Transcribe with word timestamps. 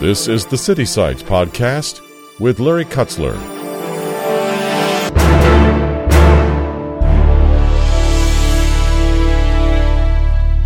This 0.00 0.28
is 0.28 0.46
the 0.46 0.56
City 0.56 0.86
Sites 0.86 1.22
Podcast 1.22 2.00
with 2.40 2.58
Larry 2.58 2.86
Kutzler. 2.86 3.36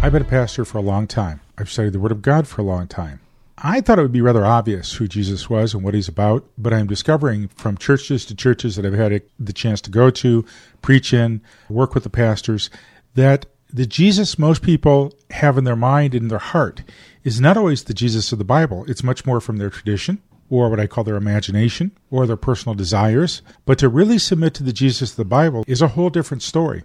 I've 0.01 0.12
been 0.12 0.23
a 0.23 0.25
pastor 0.25 0.65
for 0.65 0.79
a 0.79 0.83
long 0.83 1.09
time. 1.09 1.41
I've 1.59 1.69
studied 1.69 1.95
the 1.95 1.99
Word 1.99 2.12
of 2.12 2.23
God 2.23 2.47
for 2.47 2.61
a 2.61 2.65
long 2.65 2.87
time. 2.87 3.19
I 3.59 3.80
thought 3.80 3.98
it 3.98 4.02
would 4.02 4.12
be 4.12 4.20
rather 4.20 4.47
obvious 4.47 4.93
who 4.93 5.09
Jesus 5.09 5.51
was 5.51 5.75
and 5.75 5.82
what 5.82 5.95
he's 5.95 6.07
about, 6.07 6.45
but 6.57 6.73
I'm 6.73 6.87
discovering 6.87 7.48
from 7.48 7.77
churches 7.77 8.25
to 8.27 8.37
churches 8.37 8.77
that 8.77 8.87
I've 8.87 8.95
had 8.95 9.21
the 9.41 9.53
chance 9.53 9.80
to 9.80 9.91
go 9.91 10.11
to, 10.11 10.45
preach 10.80 11.12
in, 11.12 11.41
work 11.69 11.93
with 11.93 12.05
the 12.05 12.09
pastors, 12.09 12.71
that 13.16 13.46
the 13.73 13.85
Jesus 13.85 14.39
most 14.39 14.62
people 14.62 15.12
have 15.30 15.59
in 15.59 15.64
their 15.64 15.75
mind 15.75 16.14
and 16.14 16.23
in 16.23 16.29
their 16.29 16.39
heart 16.39 16.85
is 17.25 17.41
not 17.41 17.56
always 17.56 17.82
the 17.84 17.95
Jesus 17.95 18.32
of 18.32 18.38
the 18.38 18.45
Bible. 18.45 18.84
It's 18.87 19.02
much 19.02 19.24
more 19.24 19.41
from 19.41 19.56
their 19.56 19.70
tradition, 19.70 20.20
or 20.51 20.69
what 20.69 20.78
I 20.78 20.87
call 20.87 21.05
their 21.05 21.16
imagination, 21.16 21.92
or 22.10 22.27
their 22.27 22.37
personal 22.37 22.74
desires. 22.74 23.41
But 23.65 23.78
to 23.78 23.88
really 23.88 24.19
submit 24.19 24.52
to 24.55 24.62
the 24.62 24.74
Jesus 24.74 25.12
of 25.12 25.16
the 25.16 25.24
Bible 25.24 25.65
is 25.66 25.80
a 25.80 25.88
whole 25.88 26.10
different 26.10 26.42
story. 26.42 26.84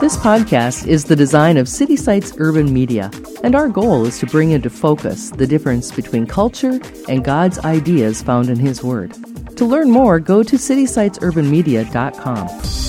This 0.00 0.16
podcast 0.18 0.86
is 0.86 1.06
the 1.06 1.16
design 1.16 1.56
of 1.56 1.68
City 1.68 1.96
Sites 1.96 2.34
Urban 2.36 2.70
Media, 2.72 3.10
and 3.42 3.54
our 3.54 3.70
goal 3.70 4.04
is 4.04 4.18
to 4.18 4.26
bring 4.26 4.50
into 4.50 4.68
focus 4.68 5.30
the 5.30 5.46
difference 5.46 5.90
between 5.90 6.26
culture 6.26 6.78
and 7.08 7.24
God's 7.24 7.58
ideas 7.60 8.22
found 8.22 8.50
in 8.50 8.58
His 8.58 8.84
Word. 8.84 9.14
To 9.56 9.64
learn 9.64 9.90
more, 9.90 10.20
go 10.20 10.42
to 10.42 10.56
citysitesurbanmedia.com. 10.56 12.83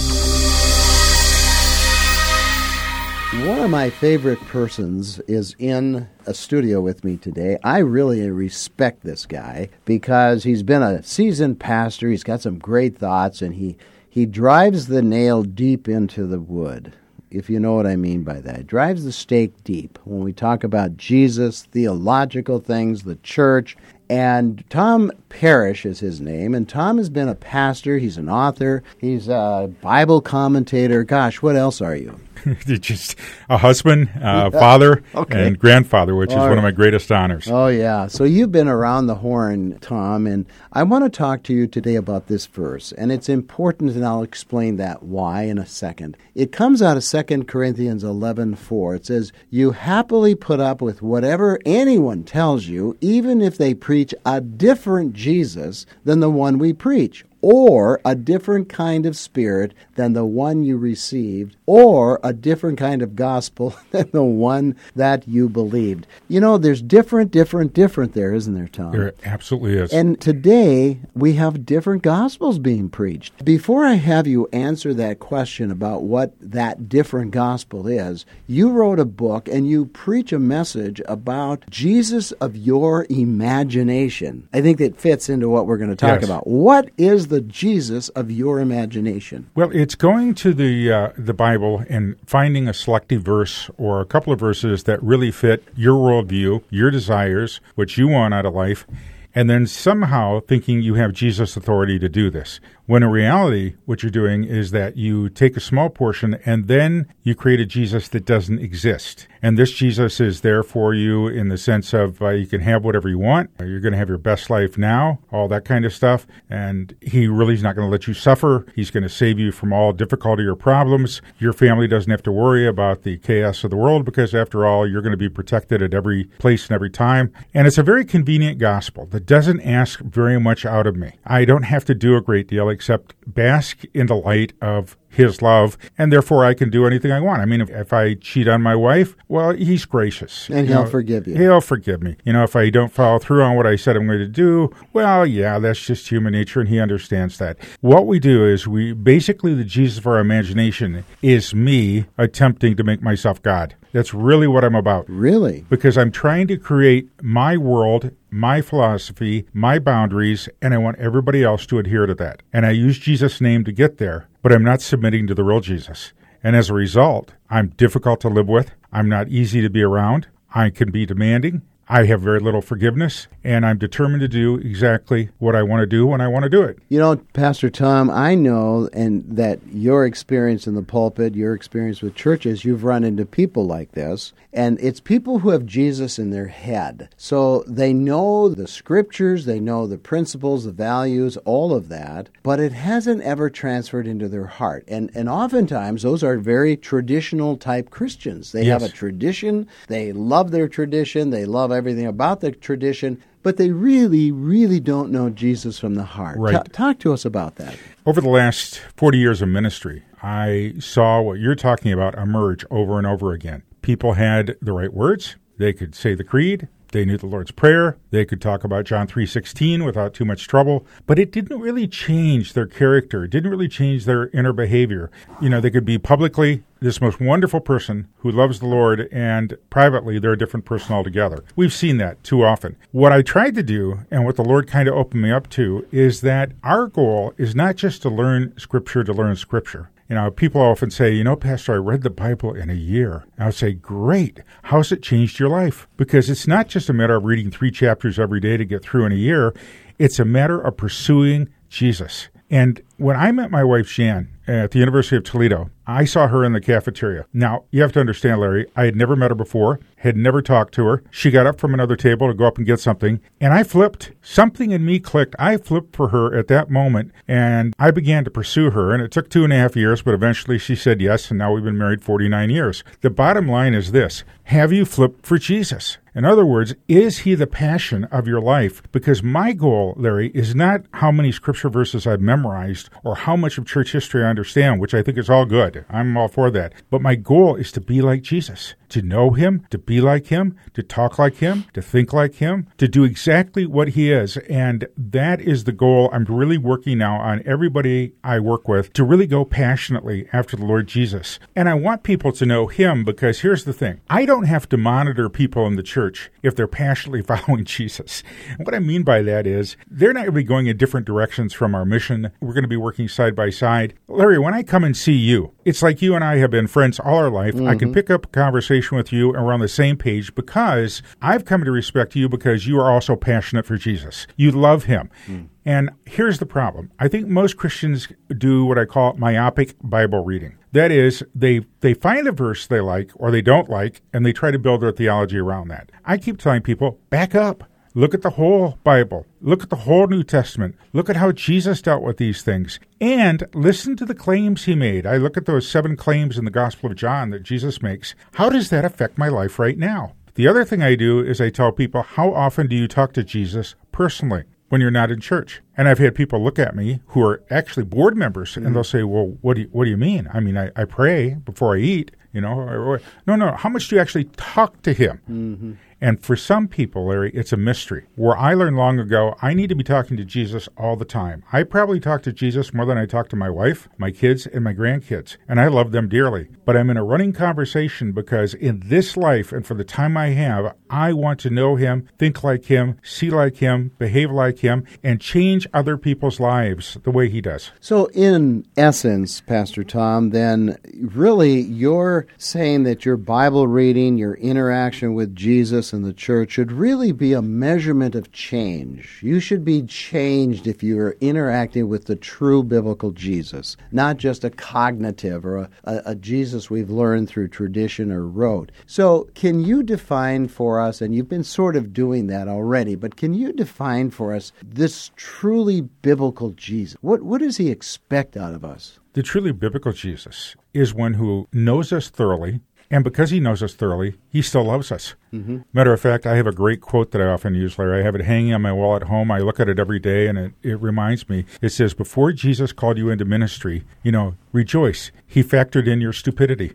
One 3.43 3.59
of 3.59 3.69
my 3.69 3.89
favorite 3.89 4.39
persons 4.41 5.19
is 5.27 5.55
in 5.59 6.07
a 6.25 6.33
studio 6.33 6.81
with 6.81 7.03
me 7.03 7.17
today. 7.17 7.57
I 7.63 7.79
really 7.79 8.27
respect 8.29 9.03
this 9.03 9.25
guy 9.25 9.69
because 9.85 10.43
he's 10.43 10.63
been 10.63 10.81
a 10.81 11.03
seasoned 11.03 11.59
pastor. 11.59 12.09
He's 12.09 12.23
got 12.23 12.41
some 12.41 12.57
great 12.57 12.97
thoughts 12.97 13.41
and 13.43 13.53
he, 13.53 13.77
he 14.09 14.25
drives 14.25 14.87
the 14.87 15.03
nail 15.03 15.43
deep 15.43 15.87
into 15.87 16.25
the 16.25 16.39
wood, 16.39 16.93
if 17.29 17.49
you 17.49 17.59
know 17.59 17.75
what 17.75 17.85
I 17.85 17.95
mean 17.95 18.23
by 18.23 18.41
that. 18.41 18.65
Drives 18.65 19.03
the 19.03 19.11
stake 19.11 19.63
deep 19.63 19.99
when 20.05 20.21
we 20.21 20.33
talk 20.33 20.63
about 20.63 20.97
Jesus, 20.97 21.63
theological 21.63 22.59
things, 22.59 23.03
the 23.03 23.17
church. 23.17 23.77
And 24.09 24.63
Tom 24.69 25.11
Parrish 25.35 25.85
is 25.85 25.99
his 25.99 26.21
name. 26.21 26.55
And 26.55 26.67
Tom 26.67 26.97
has 26.97 27.09
been 27.09 27.27
a 27.27 27.35
pastor, 27.35 27.97
he's 27.97 28.15
an 28.15 28.29
author, 28.29 28.83
he's 28.99 29.27
a 29.27 29.69
Bible 29.81 30.21
commentator. 30.21 31.03
Gosh, 31.03 31.41
what 31.41 31.57
else 31.57 31.81
are 31.81 31.95
you? 31.95 32.17
just 32.79 33.15
a 33.49 33.57
husband, 33.57 34.09
uh, 34.21 34.49
father, 34.51 35.03
okay. 35.13 35.47
and 35.47 35.57
grandfather, 35.57 36.15
which 36.15 36.31
All 36.31 36.37
is 36.37 36.41
right. 36.41 36.49
one 36.49 36.57
of 36.57 36.63
my 36.63 36.71
greatest 36.71 37.11
honors. 37.11 37.47
Oh, 37.49 37.67
yeah. 37.67 38.07
So 38.07 38.23
you've 38.23 38.51
been 38.51 38.67
around 38.67 39.07
the 39.07 39.15
horn, 39.15 39.77
Tom, 39.79 40.27
and 40.27 40.45
I 40.71 40.83
want 40.83 41.03
to 41.05 41.09
talk 41.09 41.43
to 41.43 41.53
you 41.53 41.67
today 41.67 41.95
about 41.95 42.27
this 42.27 42.45
verse. 42.45 42.91
And 42.91 43.11
it's 43.11 43.29
important, 43.29 43.95
and 43.95 44.05
I'll 44.05 44.23
explain 44.23 44.77
that 44.77 45.03
why 45.03 45.43
in 45.43 45.57
a 45.57 45.65
second. 45.65 46.17
It 46.33 46.51
comes 46.51 46.81
out 46.81 46.97
of 46.97 47.27
2 47.27 47.45
Corinthians 47.45 48.03
11 48.03 48.55
4. 48.55 48.95
It 48.95 49.05
says, 49.05 49.31
You 49.49 49.71
happily 49.71 50.35
put 50.35 50.59
up 50.59 50.81
with 50.81 51.01
whatever 51.01 51.59
anyone 51.65 52.23
tells 52.23 52.65
you, 52.65 52.97
even 53.01 53.41
if 53.41 53.57
they 53.57 53.73
preach 53.73 54.13
a 54.25 54.41
different 54.41 55.13
Jesus 55.25 55.87
than 56.03 56.19
the 56.19 56.29
one 56.29 56.59
we 56.59 56.71
preach 56.71 57.25
or 57.41 57.99
a 58.05 58.13
different 58.13 58.69
kind 58.69 59.07
of 59.07 59.17
spirit 59.17 59.73
than 59.95 60.13
the 60.13 60.25
one 60.25 60.63
you 60.63 60.77
received, 60.77 61.55
or 61.65 62.19
a 62.23 62.33
different 62.33 62.77
kind 62.77 63.01
of 63.01 63.15
gospel 63.15 63.75
than 63.91 64.09
the 64.11 64.23
one 64.23 64.75
that 64.95 65.27
you 65.27 65.47
believed. 65.47 66.07
You 66.27 66.39
know, 66.39 66.57
there's 66.57 66.81
different, 66.81 67.31
different, 67.31 67.73
different 67.73 68.13
there, 68.13 68.33
isn't 68.33 68.55
there, 68.55 68.67
Tom? 68.67 68.91
There 68.91 69.13
absolutely 69.23 69.77
is. 69.77 69.93
And 69.93 70.19
today 70.19 70.99
we 71.13 71.33
have 71.33 71.65
different 71.65 72.01
gospels 72.01 72.57
being 72.57 72.89
preached. 72.89 73.45
Before 73.45 73.85
I 73.85 73.93
have 73.93 74.25
you 74.25 74.47
answer 74.51 74.93
that 74.95 75.19
question 75.19 75.69
about 75.69 76.03
what 76.03 76.33
that 76.39 76.89
different 76.89 77.31
gospel 77.31 77.87
is, 77.87 78.25
you 78.47 78.71
wrote 78.71 78.99
a 78.99 79.05
book 79.05 79.47
and 79.47 79.67
you 79.69 79.85
preach 79.85 80.33
a 80.33 80.39
message 80.39 80.99
about 81.07 81.69
Jesus 81.69 82.31
of 82.33 82.55
your 82.55 83.05
imagination. 83.09 84.47
I 84.51 84.61
think 84.61 84.79
that 84.79 84.99
fits 84.99 85.29
into 85.29 85.47
what 85.47 85.67
we're 85.67 85.77
going 85.77 85.91
to 85.91 85.95
talk 85.95 86.21
yes. 86.21 86.25
about. 86.25 86.47
What 86.47 86.89
is 86.97 87.27
the 87.27 87.35
the 87.35 87.41
Jesus 87.41 88.07
of 88.09 88.31
your 88.31 88.61
imagination? 88.61 89.49
Well, 89.55 89.69
it's 89.85 89.93
going 89.93 90.33
to 90.33 90.51
the 90.51 90.91
uh, 90.91 91.09
the 91.15 91.31
Bible 91.31 91.83
and 91.87 92.15
finding 92.25 92.67
a 92.67 92.73
selective 92.73 93.21
verse 93.21 93.69
or 93.77 94.01
a 94.01 94.05
couple 94.05 94.33
of 94.33 94.39
verses 94.39 94.85
that 94.85 94.99
really 95.03 95.29
fit 95.29 95.63
your 95.75 95.93
worldview, 95.93 96.63
your 96.71 96.89
desires, 96.89 97.61
what 97.75 97.95
you 97.95 98.07
want 98.07 98.33
out 98.33 98.47
of 98.47 98.55
life, 98.55 98.87
and 99.35 99.47
then 99.47 99.67
somehow 99.67 100.39
thinking 100.39 100.81
you 100.81 100.95
have 100.95 101.13
Jesus' 101.13 101.55
authority 101.55 101.99
to 101.99 102.09
do 102.09 102.31
this. 102.31 102.59
When 102.87 103.03
in 103.03 103.09
reality, 103.09 103.75
what 103.85 104.01
you're 104.01 104.09
doing 104.09 104.43
is 104.43 104.71
that 104.71 104.97
you 104.97 105.29
take 105.29 105.55
a 105.55 105.59
small 105.59 105.91
portion 105.91 106.39
and 106.47 106.67
then 106.67 107.05
you 107.21 107.35
create 107.35 107.59
a 107.59 107.65
Jesus 107.67 108.07
that 108.07 108.25
doesn't 108.25 108.57
exist. 108.57 109.27
And 109.45 109.59
this 109.59 109.69
Jesus 109.69 110.19
is 110.19 110.41
there 110.41 110.63
for 110.63 110.95
you 110.95 111.27
in 111.27 111.49
the 111.49 111.57
sense 111.59 111.93
of 111.93 112.19
uh, 112.19 112.29
you 112.29 112.47
can 112.47 112.61
have 112.61 112.83
whatever 112.83 113.07
you 113.07 113.19
want. 113.19 113.51
You're 113.59 113.79
going 113.79 113.91
to 113.91 113.97
have 113.99 114.09
your 114.09 114.17
best 114.17 114.49
life 114.49 114.75
now, 114.75 115.19
all 115.31 115.47
that 115.49 115.65
kind 115.65 115.85
of 115.85 115.93
stuff. 115.93 116.25
And 116.49 116.95
he 116.99 117.27
really 117.27 117.53
is 117.53 117.61
not 117.61 117.75
going 117.75 117.85
to 117.85 117.91
let 117.91 118.07
you 118.07 118.15
suffer. 118.15 118.65
He's 118.73 118.89
going 118.89 119.03
to 119.03 119.09
save 119.09 119.37
you 119.37 119.51
from 119.51 119.71
all 119.71 119.93
difficulty 119.93 120.41
or 120.45 120.55
problems. 120.55 121.21
Your 121.37 121.53
family 121.53 121.87
doesn't 121.87 122.09
have 122.09 122.23
to 122.23 122.31
worry 122.31 122.65
about 122.65 123.03
the 123.03 123.19
chaos 123.19 123.63
of 123.63 123.69
the 123.69 123.75
world 123.75 124.03
because, 124.03 124.33
after 124.33 124.65
all, 124.65 124.89
you're 124.89 125.03
going 125.03 125.11
to 125.11 125.15
be 125.15 125.29
protected 125.29 125.83
at 125.83 125.93
every 125.93 126.23
place 126.39 126.65
and 126.65 126.71
every 126.71 126.89
time. 126.89 127.31
And 127.53 127.67
it's 127.67 127.77
a 127.77 127.83
very 127.83 128.03
convenient 128.03 128.57
gospel 128.57 129.05
that 129.11 129.27
doesn't 129.27 129.61
ask 129.61 129.99
very 129.99 130.39
much 130.39 130.65
out 130.65 130.87
of 130.87 130.95
me. 130.95 131.19
I 131.23 131.45
don't 131.45 131.65
have 131.65 131.85
to 131.85 131.93
do 131.93 132.15
a 132.15 132.21
great 132.21 132.47
deal 132.47 132.67
except 132.67 133.13
bask 133.27 133.83
in 133.93 134.07
the 134.07 134.15
light 134.15 134.53
of 134.59 134.97
his 135.15 135.41
love, 135.41 135.77
and 135.97 136.11
therefore 136.11 136.45
I 136.45 136.53
can 136.53 136.69
do 136.69 136.85
anything 136.85 137.11
I 137.11 137.19
want. 137.19 137.41
I 137.41 137.45
mean, 137.45 137.61
if, 137.61 137.69
if 137.69 137.93
I 137.93 138.15
cheat 138.15 138.47
on 138.47 138.61
my 138.61 138.75
wife, 138.75 139.15
well, 139.27 139.51
he's 139.51 139.85
gracious. 139.85 140.49
And 140.49 140.67
he'll 140.67 140.83
know, 140.83 140.89
forgive 140.89 141.27
you. 141.27 141.35
He'll 141.35 141.61
forgive 141.61 142.01
me. 142.01 142.15
You 142.23 142.33
know, 142.33 142.43
if 142.43 142.55
I 142.55 142.69
don't 142.69 142.91
follow 142.91 143.19
through 143.19 143.43
on 143.43 143.55
what 143.55 143.67
I 143.67 143.75
said 143.75 143.95
I'm 143.95 144.07
going 144.07 144.19
to 144.19 144.27
do, 144.27 144.69
well, 144.93 145.25
yeah, 145.25 145.59
that's 145.59 145.83
just 145.85 146.09
human 146.09 146.33
nature, 146.33 146.59
and 146.59 146.69
he 146.69 146.79
understands 146.79 147.37
that. 147.37 147.57
What 147.81 148.07
we 148.07 148.19
do 148.19 148.45
is 148.45 148.67
we 148.67 148.93
basically, 148.93 149.53
the 149.53 149.63
Jesus 149.63 149.99
of 149.99 150.07
our 150.07 150.19
imagination 150.19 151.03
is 151.21 151.53
me 151.55 152.05
attempting 152.17 152.75
to 152.75 152.83
make 152.83 153.01
myself 153.01 153.41
God. 153.41 153.75
That's 153.95 154.13
really 154.13 154.45
what 154.45 154.65
I'm 154.65 154.75
about. 154.75 155.05
Really? 155.07 155.65
Because 155.69 155.97
I'm 155.97 156.11
trying 156.11 156.47
to 156.47 156.57
create 156.57 157.07
my 157.23 157.55
world, 157.55 158.11
my 158.29 158.59
philosophy, 158.59 159.45
my 159.53 159.79
boundaries, 159.79 160.49
and 160.61 160.73
I 160.73 160.79
want 160.79 160.99
everybody 160.99 161.45
else 161.45 161.65
to 161.67 161.79
adhere 161.79 162.05
to 162.05 162.13
that. 162.15 162.43
And 162.51 162.65
I 162.65 162.71
use 162.71 162.99
Jesus' 162.99 163.39
name 163.39 163.63
to 163.63 163.71
get 163.71 163.97
there, 163.97 164.27
but 164.41 164.51
I'm 164.51 164.65
not 164.65 164.81
submitting 164.81 165.27
to 165.27 165.33
the 165.33 165.45
real 165.45 165.61
Jesus. 165.61 166.11
And 166.43 166.57
as 166.57 166.69
a 166.69 166.73
result, 166.73 167.35
I'm 167.49 167.69
difficult 167.69 168.19
to 168.19 168.27
live 168.27 168.49
with. 168.49 168.71
I'm 168.91 169.07
not 169.07 169.29
easy 169.29 169.61
to 169.61 169.69
be 169.69 169.81
around. 169.81 170.27
I 170.53 170.71
can 170.71 170.91
be 170.91 171.05
demanding. 171.05 171.61
I 171.87 172.05
have 172.05 172.21
very 172.21 172.39
little 172.39 172.61
forgiveness, 172.61 173.27
and 173.43 173.63
I'm 173.63 173.77
determined 173.77 174.21
to 174.21 174.27
do 174.27 174.55
exactly 174.55 175.29
what 175.37 175.55
I 175.55 175.61
want 175.61 175.81
to 175.81 175.85
do 175.85 176.07
when 176.07 176.19
I 176.19 176.27
want 176.27 176.43
to 176.43 176.49
do 176.49 176.63
it. 176.63 176.79
You 176.89 176.97
know, 176.97 177.17
Pastor 177.33 177.69
Tom, 177.69 178.09
I 178.09 178.33
know 178.33 178.89
and 178.91 179.23
that 179.27 179.59
your 179.71 180.05
experience 180.05 180.65
in 180.65 180.73
the 180.73 180.81
pulpit, 180.81 181.35
your 181.35 181.53
experience 181.53 182.01
with 182.01 182.15
churches, 182.15 182.65
you've 182.65 182.83
run 182.83 183.03
into 183.03 183.25
people 183.25 183.67
like 183.67 183.91
this, 183.91 184.33
and 184.51 184.79
it's 184.79 184.99
people 184.99 185.39
who 185.39 185.49
have 185.49 185.65
Jesus 185.65 186.17
in 186.17 186.31
their 186.31 186.47
head. 186.47 187.09
So 187.17 187.63
they 187.67 187.93
know 187.93 188.49
the 188.49 188.67
scriptures, 188.67 189.45
they 189.45 189.59
know 189.59 189.85
the 189.85 189.99
principles, 189.99 190.65
the 190.65 190.71
values, 190.71 191.37
all 191.45 191.73
of 191.73 191.89
that, 191.89 192.29
but 192.41 192.59
it 192.59 192.71
hasn't 192.71 193.21
ever 193.21 193.49
transferred 193.49 194.07
into 194.07 194.27
their 194.27 194.47
heart. 194.47 194.85
And 194.87 195.11
and 195.13 195.29
oftentimes 195.29 196.01
those 196.01 196.23
are 196.23 196.37
very 196.37 196.77
traditional 196.77 197.57
type 197.57 197.91
Christians. 197.91 198.53
They 198.53 198.65
yes. 198.65 198.81
have 198.81 198.89
a 198.89 198.93
tradition, 198.93 199.67
they 199.87 200.11
love 200.11 200.49
their 200.49 200.67
tradition, 200.67 201.29
they 201.29 201.45
love 201.45 201.74
everything 201.75 202.07
about 202.07 202.41
the 202.41 202.51
tradition, 202.51 203.21
but 203.43 203.57
they 203.57 203.69
really, 203.69 204.31
really 204.31 204.79
don't 204.79 205.11
know 205.11 205.29
Jesus 205.29 205.77
from 205.77 205.95
the 205.95 206.03
heart. 206.03 206.37
Right. 206.39 206.65
T- 206.65 206.71
talk 206.71 206.99
to 206.99 207.13
us 207.13 207.25
about 207.25 207.55
that. 207.57 207.77
Over 208.05 208.21
the 208.21 208.29
last 208.29 208.81
40 208.97 209.17
years 209.17 209.41
of 209.41 209.49
ministry, 209.49 210.03
I 210.23 210.73
saw 210.79 211.21
what 211.21 211.39
you're 211.39 211.55
talking 211.55 211.91
about 211.91 212.15
emerge 212.15 212.65
over 212.71 212.97
and 212.97 213.05
over 213.05 213.33
again. 213.33 213.61
People 213.81 214.13
had 214.13 214.55
the 214.61 214.73
right 214.73 214.91
words, 214.91 215.35
they 215.57 215.73
could 215.73 215.93
say 215.93 216.15
the 216.15 216.23
creed, 216.23 216.67
they 216.91 217.05
knew 217.05 217.17
the 217.17 217.25
Lord's 217.25 217.51
Prayer. 217.51 217.97
They 218.11 218.25
could 218.25 218.41
talk 218.41 218.63
about 218.63 218.85
John 218.85 219.07
3:16 219.07 219.83
without 219.83 220.13
too 220.13 220.25
much 220.25 220.47
trouble, 220.47 220.85
but 221.05 221.19
it 221.19 221.31
didn't 221.31 221.59
really 221.59 221.87
change 221.87 222.53
their 222.53 222.65
character. 222.65 223.23
It 223.23 223.31
didn't 223.31 223.51
really 223.51 223.67
change 223.67 224.05
their 224.05 224.27
inner 224.27 224.53
behavior. 224.53 225.11
You 225.41 225.49
know, 225.49 225.59
they 225.61 225.71
could 225.71 225.85
be 225.85 225.97
publicly 225.97 226.63
this 226.79 227.01
most 227.01 227.19
wonderful 227.19 227.59
person 227.59 228.07
who 228.19 228.31
loves 228.31 228.59
the 228.59 228.67
Lord, 228.67 229.07
and 229.11 229.57
privately, 229.69 230.19
they're 230.19 230.33
a 230.33 230.37
different 230.37 230.65
person 230.65 230.93
altogether. 230.93 231.43
We've 231.55 231.73
seen 231.73 231.97
that 231.97 232.23
too 232.23 232.43
often. 232.43 232.75
What 232.91 233.11
I 233.11 233.21
tried 233.21 233.55
to 233.55 233.63
do, 233.63 233.99
and 234.11 234.23
what 234.23 234.35
the 234.35 234.43
Lord 234.43 234.67
kind 234.67 234.87
of 234.87 234.95
opened 234.95 235.23
me 235.23 235.31
up 235.31 235.49
to, 235.51 235.85
is 235.91 236.21
that 236.21 236.51
our 236.63 236.87
goal 236.87 237.33
is 237.37 237.55
not 237.55 237.75
just 237.75 238.01
to 238.03 238.09
learn 238.09 238.53
Scripture 238.57 239.03
to 239.03 239.13
learn 239.13 239.35
Scripture. 239.35 239.89
You 240.07 240.15
know, 240.15 240.29
people 240.29 240.61
often 240.61 240.91
say, 240.91 241.11
you 241.13 241.23
know, 241.23 241.35
Pastor, 241.35 241.73
I 241.73 241.77
read 241.77 242.03
the 242.03 242.11
Bible 242.11 242.53
in 242.53 242.69
a 242.69 242.75
year. 242.75 243.25
And 243.35 243.43
I 243.43 243.45
would 243.47 243.55
say, 243.55 243.73
great. 243.73 244.39
How's 244.63 244.91
it 244.91 245.01
changed 245.01 245.39
your 245.39 245.49
life? 245.49 245.87
Because 245.97 246.29
it's 246.29 246.47
not 246.47 246.67
just 246.67 246.89
a 246.89 246.93
matter 246.93 247.15
of 247.15 247.23
reading 247.23 247.49
three 247.49 247.71
chapters 247.71 248.19
every 248.19 248.39
day 248.39 248.55
to 248.55 248.65
get 248.65 248.83
through 248.83 249.05
in 249.05 249.11
a 249.11 249.15
year. 249.15 249.55
It's 249.97 250.19
a 250.19 250.25
matter 250.25 250.61
of 250.61 250.77
pursuing 250.77 251.49
Jesus. 251.69 252.29
And 252.51 252.81
when 252.97 253.15
I 253.15 253.31
met 253.31 253.49
my 253.49 253.63
wife, 253.63 253.87
Jan, 253.87 254.29
at 254.45 254.71
the 254.71 254.79
University 254.79 255.15
of 255.15 255.23
Toledo, 255.23 255.71
I 255.87 256.05
saw 256.05 256.27
her 256.27 256.43
in 256.43 256.53
the 256.53 256.61
cafeteria. 256.61 257.25
Now, 257.33 257.65
you 257.71 257.81
have 257.81 257.91
to 257.93 257.99
understand, 257.99 258.41
Larry, 258.41 258.65
I 258.75 258.85
had 258.85 258.95
never 258.95 259.15
met 259.15 259.31
her 259.31 259.35
before, 259.35 259.79
had 259.97 260.17
never 260.17 260.41
talked 260.41 260.73
to 260.75 260.85
her. 260.85 261.03
She 261.11 261.31
got 261.31 261.47
up 261.47 261.59
from 261.59 261.73
another 261.73 261.95
table 261.95 262.27
to 262.27 262.33
go 262.33 262.45
up 262.45 262.57
and 262.57 262.65
get 262.65 262.79
something, 262.79 263.21
and 263.39 263.53
I 263.53 263.63
flipped. 263.63 264.11
Something 264.21 264.71
in 264.71 264.85
me 264.85 264.99
clicked. 264.99 265.35
I 265.37 265.57
flipped 265.57 265.95
for 265.95 266.09
her 266.09 266.37
at 266.37 266.47
that 266.47 266.69
moment, 266.69 267.11
and 267.27 267.75
I 267.79 267.91
began 267.91 268.23
to 268.23 268.31
pursue 268.31 268.71
her. 268.71 268.93
And 268.93 269.01
it 269.01 269.11
took 269.11 269.29
two 269.29 269.43
and 269.43 269.53
a 269.53 269.57
half 269.57 269.75
years, 269.75 270.01
but 270.01 270.13
eventually 270.13 270.57
she 270.57 270.75
said 270.75 271.01
yes, 271.01 271.29
and 271.29 271.37
now 271.37 271.53
we've 271.53 271.63
been 271.63 271.77
married 271.77 272.03
49 272.03 272.49
years. 272.49 272.83
The 273.01 273.09
bottom 273.09 273.47
line 273.47 273.73
is 273.73 273.91
this 273.91 274.23
Have 274.45 274.71
you 274.71 274.85
flipped 274.85 275.25
for 275.25 275.37
Jesus? 275.37 275.97
In 276.15 276.23
other 276.23 276.45
words, 276.45 276.73
is 276.87 277.19
he 277.19 277.35
the 277.35 277.45
passion 277.45 278.05
of 278.05 278.25
your 278.25 278.39
life? 278.39 278.81
Because 278.93 279.21
my 279.21 279.51
goal, 279.51 279.93
Larry, 279.97 280.29
is 280.29 280.55
not 280.55 280.83
how 280.93 281.11
many 281.11 281.29
scripture 281.33 281.67
verses 281.67 282.07
I've 282.07 282.21
memorized 282.21 282.89
or 283.03 283.15
how 283.15 283.35
much 283.35 283.57
of 283.57 283.65
church 283.65 283.91
history 283.91 284.23
I 284.23 284.29
understand, 284.29 284.79
which 284.79 284.93
I 284.93 285.01
think 285.01 285.17
is 285.17 285.29
all 285.29 285.43
good. 285.43 285.74
I'm 285.89 286.15
all 286.15 286.27
for 286.27 286.49
that. 286.51 286.73
But 286.89 287.01
my 287.01 287.15
goal 287.15 287.55
is 287.55 287.71
to 287.73 287.81
be 287.81 288.01
like 288.01 288.21
Jesus 288.21 288.75
to 288.89 289.01
know 289.01 289.31
him, 289.31 289.65
to 289.69 289.77
be 289.77 289.99
like 289.99 290.27
him, 290.27 290.55
to 290.73 290.81
talk 290.81 291.19
like 291.19 291.37
him, 291.37 291.65
to 291.73 291.81
think 291.81 292.13
like 292.13 292.35
him, 292.35 292.67
to 292.77 292.87
do 292.87 293.03
exactly 293.03 293.65
what 293.65 293.89
he 293.89 294.11
is. 294.11 294.37
And 294.37 294.87
that 294.97 295.41
is 295.41 295.63
the 295.63 295.71
goal. 295.71 296.09
I'm 296.13 296.23
really 296.25 296.57
working 296.57 296.99
now 296.99 297.19
on 297.19 297.43
everybody 297.45 298.13
I 298.23 298.39
work 298.39 298.67
with 298.67 298.93
to 298.93 299.03
really 299.03 299.27
go 299.27 299.43
passionately 299.43 300.27
after 300.31 300.55
the 300.55 300.65
Lord 300.65 300.87
Jesus. 300.87 301.39
And 301.55 301.67
I 301.67 301.73
want 301.73 302.03
people 302.03 302.31
to 302.33 302.45
know 302.45 302.67
him 302.67 303.03
because 303.03 303.41
here's 303.41 303.65
the 303.65 303.73
thing 303.73 304.01
I 304.09 304.25
don't 304.25 304.45
have 304.45 304.69
to 304.69 304.77
monitor 304.77 305.29
people 305.29 305.67
in 305.67 305.75
the 305.75 305.83
church 305.83 306.31
if 306.41 306.55
they're 306.55 306.67
passionately 306.67 307.21
following 307.21 307.65
Jesus. 307.65 308.23
And 308.57 308.65
what 308.65 308.75
I 308.75 308.79
mean 308.79 309.03
by 309.03 309.21
that 309.23 309.45
is 309.45 309.75
they're 309.89 310.13
not 310.13 310.21
going 310.21 310.27
to 310.27 310.31
be 310.31 310.43
going 310.43 310.67
in 310.67 310.77
different 310.77 311.05
directions 311.05 311.53
from 311.53 311.75
our 311.75 311.85
mission. 311.85 312.31
We're 312.39 312.53
going 312.53 312.63
to 312.63 312.69
be 312.69 312.77
working 312.77 313.07
side 313.07 313.35
by 313.35 313.49
side. 313.49 313.93
Larry, 314.07 314.39
when 314.39 314.53
I 314.53 314.63
come 314.63 314.83
and 314.83 314.95
see 314.95 315.13
you, 315.13 315.51
it's 315.65 315.81
like 315.81 316.01
you 316.01 316.15
and 316.15 316.23
I 316.23 316.37
have 316.37 316.51
been 316.51 316.67
friends 316.67 316.99
all 316.99 317.17
our 317.17 317.29
life. 317.29 317.55
Mm-hmm. 317.55 317.67
I 317.67 317.75
can 317.75 317.89
mm-hmm. 317.89 317.95
pick 317.95 318.09
up 318.09 318.25
a 318.25 318.29
conversation 318.29 318.75
conversation 318.75 318.97
with 318.97 319.11
you 319.11 319.33
and 319.33 319.45
we're 319.45 319.53
on 319.53 319.59
the 319.59 319.67
same 319.67 319.97
page 319.97 320.33
because 320.35 321.01
I've 321.21 321.45
come 321.45 321.63
to 321.63 321.71
respect 321.71 322.15
you 322.15 322.29
because 322.29 322.67
you 322.67 322.79
are 322.79 322.91
also 322.91 323.15
passionate 323.15 323.65
for 323.65 323.77
Jesus. 323.77 324.27
You 324.37 324.51
love 324.51 324.85
him. 324.85 325.09
Mm. 325.27 325.49
And 325.65 325.89
here's 326.05 326.39
the 326.39 326.45
problem. 326.45 326.91
I 326.99 327.07
think 327.07 327.27
most 327.27 327.57
Christians 327.57 328.07
do 328.37 328.65
what 328.65 328.77
I 328.77 328.85
call 328.85 329.13
myopic 329.15 329.75
Bible 329.81 330.23
reading. 330.23 330.57
That 330.71 330.91
is, 330.91 331.23
they, 331.33 331.65
they 331.81 331.93
find 331.93 332.27
a 332.27 332.31
verse 332.31 332.67
they 332.67 332.79
like 332.79 333.11
or 333.15 333.31
they 333.31 333.41
don't 333.41 333.69
like, 333.69 334.01
and 334.13 334.25
they 334.25 334.33
try 334.33 334.51
to 334.51 334.59
build 334.59 334.81
their 334.81 334.91
theology 334.91 335.37
around 335.37 335.69
that. 335.69 335.91
I 336.03 336.17
keep 336.17 336.37
telling 336.37 336.61
people, 336.61 336.99
back 337.09 337.33
up. 337.33 337.63
Look 337.97 338.13
at 338.13 338.23
the 338.23 338.31
whole 338.31 338.77
Bible. 338.83 339.25
Look 339.39 339.63
at 339.63 339.69
the 339.69 339.77
whole 339.77 340.07
New 340.07 340.21
Testament. 340.21 340.75
Look 340.91 341.09
at 341.09 341.15
how 341.15 341.31
Jesus 341.31 341.81
dealt 341.81 342.03
with 342.03 342.17
these 342.17 342.41
things. 342.41 342.77
And 342.99 343.47
listen 343.53 343.95
to 343.95 344.05
the 344.05 344.13
claims 344.13 344.65
he 344.65 344.75
made. 344.75 345.07
I 345.07 345.15
look 345.15 345.37
at 345.37 345.45
those 345.45 345.65
seven 345.65 345.95
claims 345.95 346.37
in 346.37 346.43
the 346.43 346.51
Gospel 346.51 346.91
of 346.91 346.97
John 346.97 347.29
that 347.29 347.43
Jesus 347.43 347.81
makes. 347.81 348.13
How 348.33 348.49
does 348.49 348.69
that 348.69 348.83
affect 348.83 349.17
my 349.17 349.29
life 349.29 349.59
right 349.59 349.77
now? 349.77 350.11
The 350.33 350.45
other 350.45 350.65
thing 350.65 350.83
I 350.83 350.95
do 350.95 351.21
is 351.21 351.39
I 351.39 351.49
tell 351.49 351.71
people, 351.71 352.01
how 352.01 352.33
often 352.33 352.67
do 352.67 352.75
you 352.75 352.89
talk 352.89 353.13
to 353.13 353.23
Jesus 353.23 353.75
personally? 353.93 354.43
when 354.69 354.81
you're 354.81 354.91
not 354.91 355.11
in 355.11 355.21
church. 355.21 355.61
And 355.77 355.87
I've 355.87 355.99
had 355.99 356.15
people 356.15 356.43
look 356.43 356.57
at 356.57 356.75
me 356.75 356.99
who 357.07 357.21
are 357.21 357.43
actually 357.49 357.85
board 357.85 358.17
members 358.17 358.51
mm-hmm. 358.51 358.65
and 358.65 358.75
they'll 358.75 358.83
say, 358.83 359.03
Well, 359.03 359.37
what 359.41 359.53
do 359.53 359.61
you, 359.61 359.67
what 359.71 359.85
do 359.85 359.91
you 359.91 359.97
mean? 359.97 360.27
I 360.33 360.39
mean, 360.39 360.57
I, 360.57 360.71
I 360.75 360.85
pray 360.85 361.35
before 361.35 361.75
I 361.75 361.79
eat, 361.79 362.11
you 362.33 362.41
know. 362.41 362.59
Or, 362.59 362.83
or, 362.83 363.01
no, 363.27 363.35
no, 363.35 363.53
how 363.53 363.69
much 363.69 363.87
do 363.87 363.95
you 363.95 364.01
actually 364.01 364.25
talk 364.35 364.81
to 364.81 364.91
him? 364.91 365.21
Mm-hmm. 365.29 365.73
And 366.01 366.21
for 366.21 366.35
some 366.35 366.67
people, 366.67 367.07
Larry, 367.07 367.31
it's 367.33 367.53
a 367.53 367.57
mystery. 367.57 368.05
Where 368.15 368.37
I 368.37 368.53
learned 368.53 368.77
long 368.77 368.99
ago, 368.99 369.35
I 369.41 369.53
need 369.53 369.69
to 369.69 369.75
be 369.75 369.83
talking 369.83 370.17
to 370.17 370.25
Jesus 370.25 370.67
all 370.77 370.95
the 370.95 371.05
time. 371.05 371.43
I 371.51 371.63
probably 371.63 371.99
talk 371.99 372.21
to 372.23 372.33
Jesus 372.33 372.73
more 372.73 372.85
than 372.85 372.97
I 372.97 373.05
talk 373.05 373.29
to 373.29 373.35
my 373.35 373.49
wife, 373.49 373.87
my 373.97 374.11
kids, 374.11 374.45
and 374.45 374.63
my 374.63 374.73
grandkids, 374.73 375.37
and 375.47 375.59
I 375.59 375.67
love 375.67 375.91
them 375.91 376.09
dearly. 376.09 376.49
But 376.65 376.75
I'm 376.75 376.89
in 376.89 376.97
a 376.97 377.03
running 377.03 377.33
conversation 377.33 378.11
because 378.11 378.53
in 378.53 378.81
this 378.85 379.15
life 379.15 379.51
and 379.51 379.65
for 379.65 379.73
the 379.73 379.83
time 379.83 380.17
I 380.17 380.27
have, 380.29 380.75
I 380.89 381.13
want 381.13 381.39
to 381.41 381.49
know 381.49 381.75
him, 381.75 382.09
think 382.17 382.43
like 382.43 382.65
him, 382.65 382.97
see 383.03 383.29
like 383.29 383.57
him, 383.57 383.91
behave 383.97 384.31
like 384.31 384.59
him, 384.59 384.85
and 385.03 385.21
change 385.21 385.67
other 385.73 385.97
people's 385.97 386.39
lives 386.39 386.97
the 387.03 387.11
way 387.11 387.29
he 387.29 387.41
does. 387.41 387.71
So, 387.79 388.07
in 388.07 388.65
essence, 388.77 389.41
Pastor 389.41 389.83
Tom, 389.83 390.31
then 390.31 390.77
really 390.93 391.61
you're 391.61 392.27
saying 392.37 392.83
that 392.83 393.05
your 393.05 393.17
Bible 393.17 393.67
reading, 393.67 394.17
your 394.17 394.35
interaction 394.35 395.13
with 395.13 395.35
Jesus, 395.35 395.84
in 395.93 396.03
the 396.03 396.13
church 396.13 396.51
should 396.51 396.71
really 396.71 397.11
be 397.11 397.33
a 397.33 397.41
measurement 397.41 398.15
of 398.15 398.31
change. 398.31 399.19
You 399.21 399.39
should 399.39 399.65
be 399.65 399.83
changed 399.83 400.67
if 400.67 400.83
you 400.83 400.99
are 400.99 401.17
interacting 401.21 401.87
with 401.87 402.05
the 402.05 402.15
true 402.15 402.63
biblical 402.63 403.11
Jesus, 403.11 403.77
not 403.91 404.17
just 404.17 404.43
a 404.43 404.49
cognitive 404.49 405.45
or 405.45 405.57
a, 405.57 405.69
a, 405.83 406.01
a 406.07 406.15
Jesus 406.15 406.69
we've 406.69 406.89
learned 406.89 407.29
through 407.29 407.49
tradition 407.49 408.11
or 408.11 408.25
rote. 408.25 408.71
So, 408.85 409.29
can 409.35 409.63
you 409.63 409.83
define 409.83 410.47
for 410.47 410.79
us, 410.79 411.01
and 411.01 411.13
you've 411.13 411.29
been 411.29 411.43
sort 411.43 411.75
of 411.75 411.93
doing 411.93 412.27
that 412.27 412.47
already, 412.47 412.95
but 412.95 413.15
can 413.15 413.33
you 413.33 413.51
define 413.51 414.11
for 414.11 414.33
us 414.33 414.51
this 414.63 415.11
truly 415.15 415.81
biblical 415.81 416.51
Jesus? 416.51 416.97
What, 417.01 417.21
what 417.21 417.41
does 417.41 417.57
he 417.57 417.69
expect 417.69 418.37
out 418.37 418.53
of 418.53 418.63
us? 418.65 418.99
The 419.13 419.23
truly 419.23 419.53
biblical 419.53 419.93
Jesus 419.93 420.55
is 420.73 420.93
one 420.93 421.13
who 421.13 421.47
knows 421.53 421.93
us 421.93 422.09
thoroughly, 422.09 422.59
and 422.91 423.03
because 423.03 423.31
he 423.31 423.39
knows 423.39 423.63
us 423.63 423.73
thoroughly, 423.73 424.15
he 424.29 424.41
still 424.41 424.63
loves 424.63 424.91
us. 424.91 425.15
Mm-hmm. 425.33 425.59
Matter 425.73 425.93
of 425.93 426.01
fact, 426.01 426.25
I 426.25 426.35
have 426.35 426.47
a 426.47 426.51
great 426.51 426.81
quote 426.81 427.11
that 427.11 427.21
I 427.21 427.25
often 427.25 427.55
use, 427.55 427.77
Larry. 427.79 428.01
I 428.01 428.03
have 428.03 428.15
it 428.15 428.21
hanging 428.21 428.53
on 428.53 428.61
my 428.61 428.73
wall 428.73 428.95
at 428.95 429.03
home. 429.03 429.31
I 429.31 429.39
look 429.39 429.59
at 429.59 429.69
it 429.69 429.79
every 429.79 429.99
day, 429.99 430.27
and 430.27 430.37
it, 430.37 430.53
it 430.61 430.79
reminds 430.79 431.27
me. 431.27 431.45
It 431.61 431.69
says, 431.69 431.93
Before 431.93 432.31
Jesus 432.31 432.71
called 432.71 432.97
you 432.97 433.09
into 433.09 433.25
ministry, 433.25 433.83
you 434.03 434.11
know, 434.11 434.35
rejoice. 434.51 435.11
He 435.25 435.43
factored 435.43 435.87
in 435.87 436.01
your 436.01 436.13
stupidity. 436.13 436.73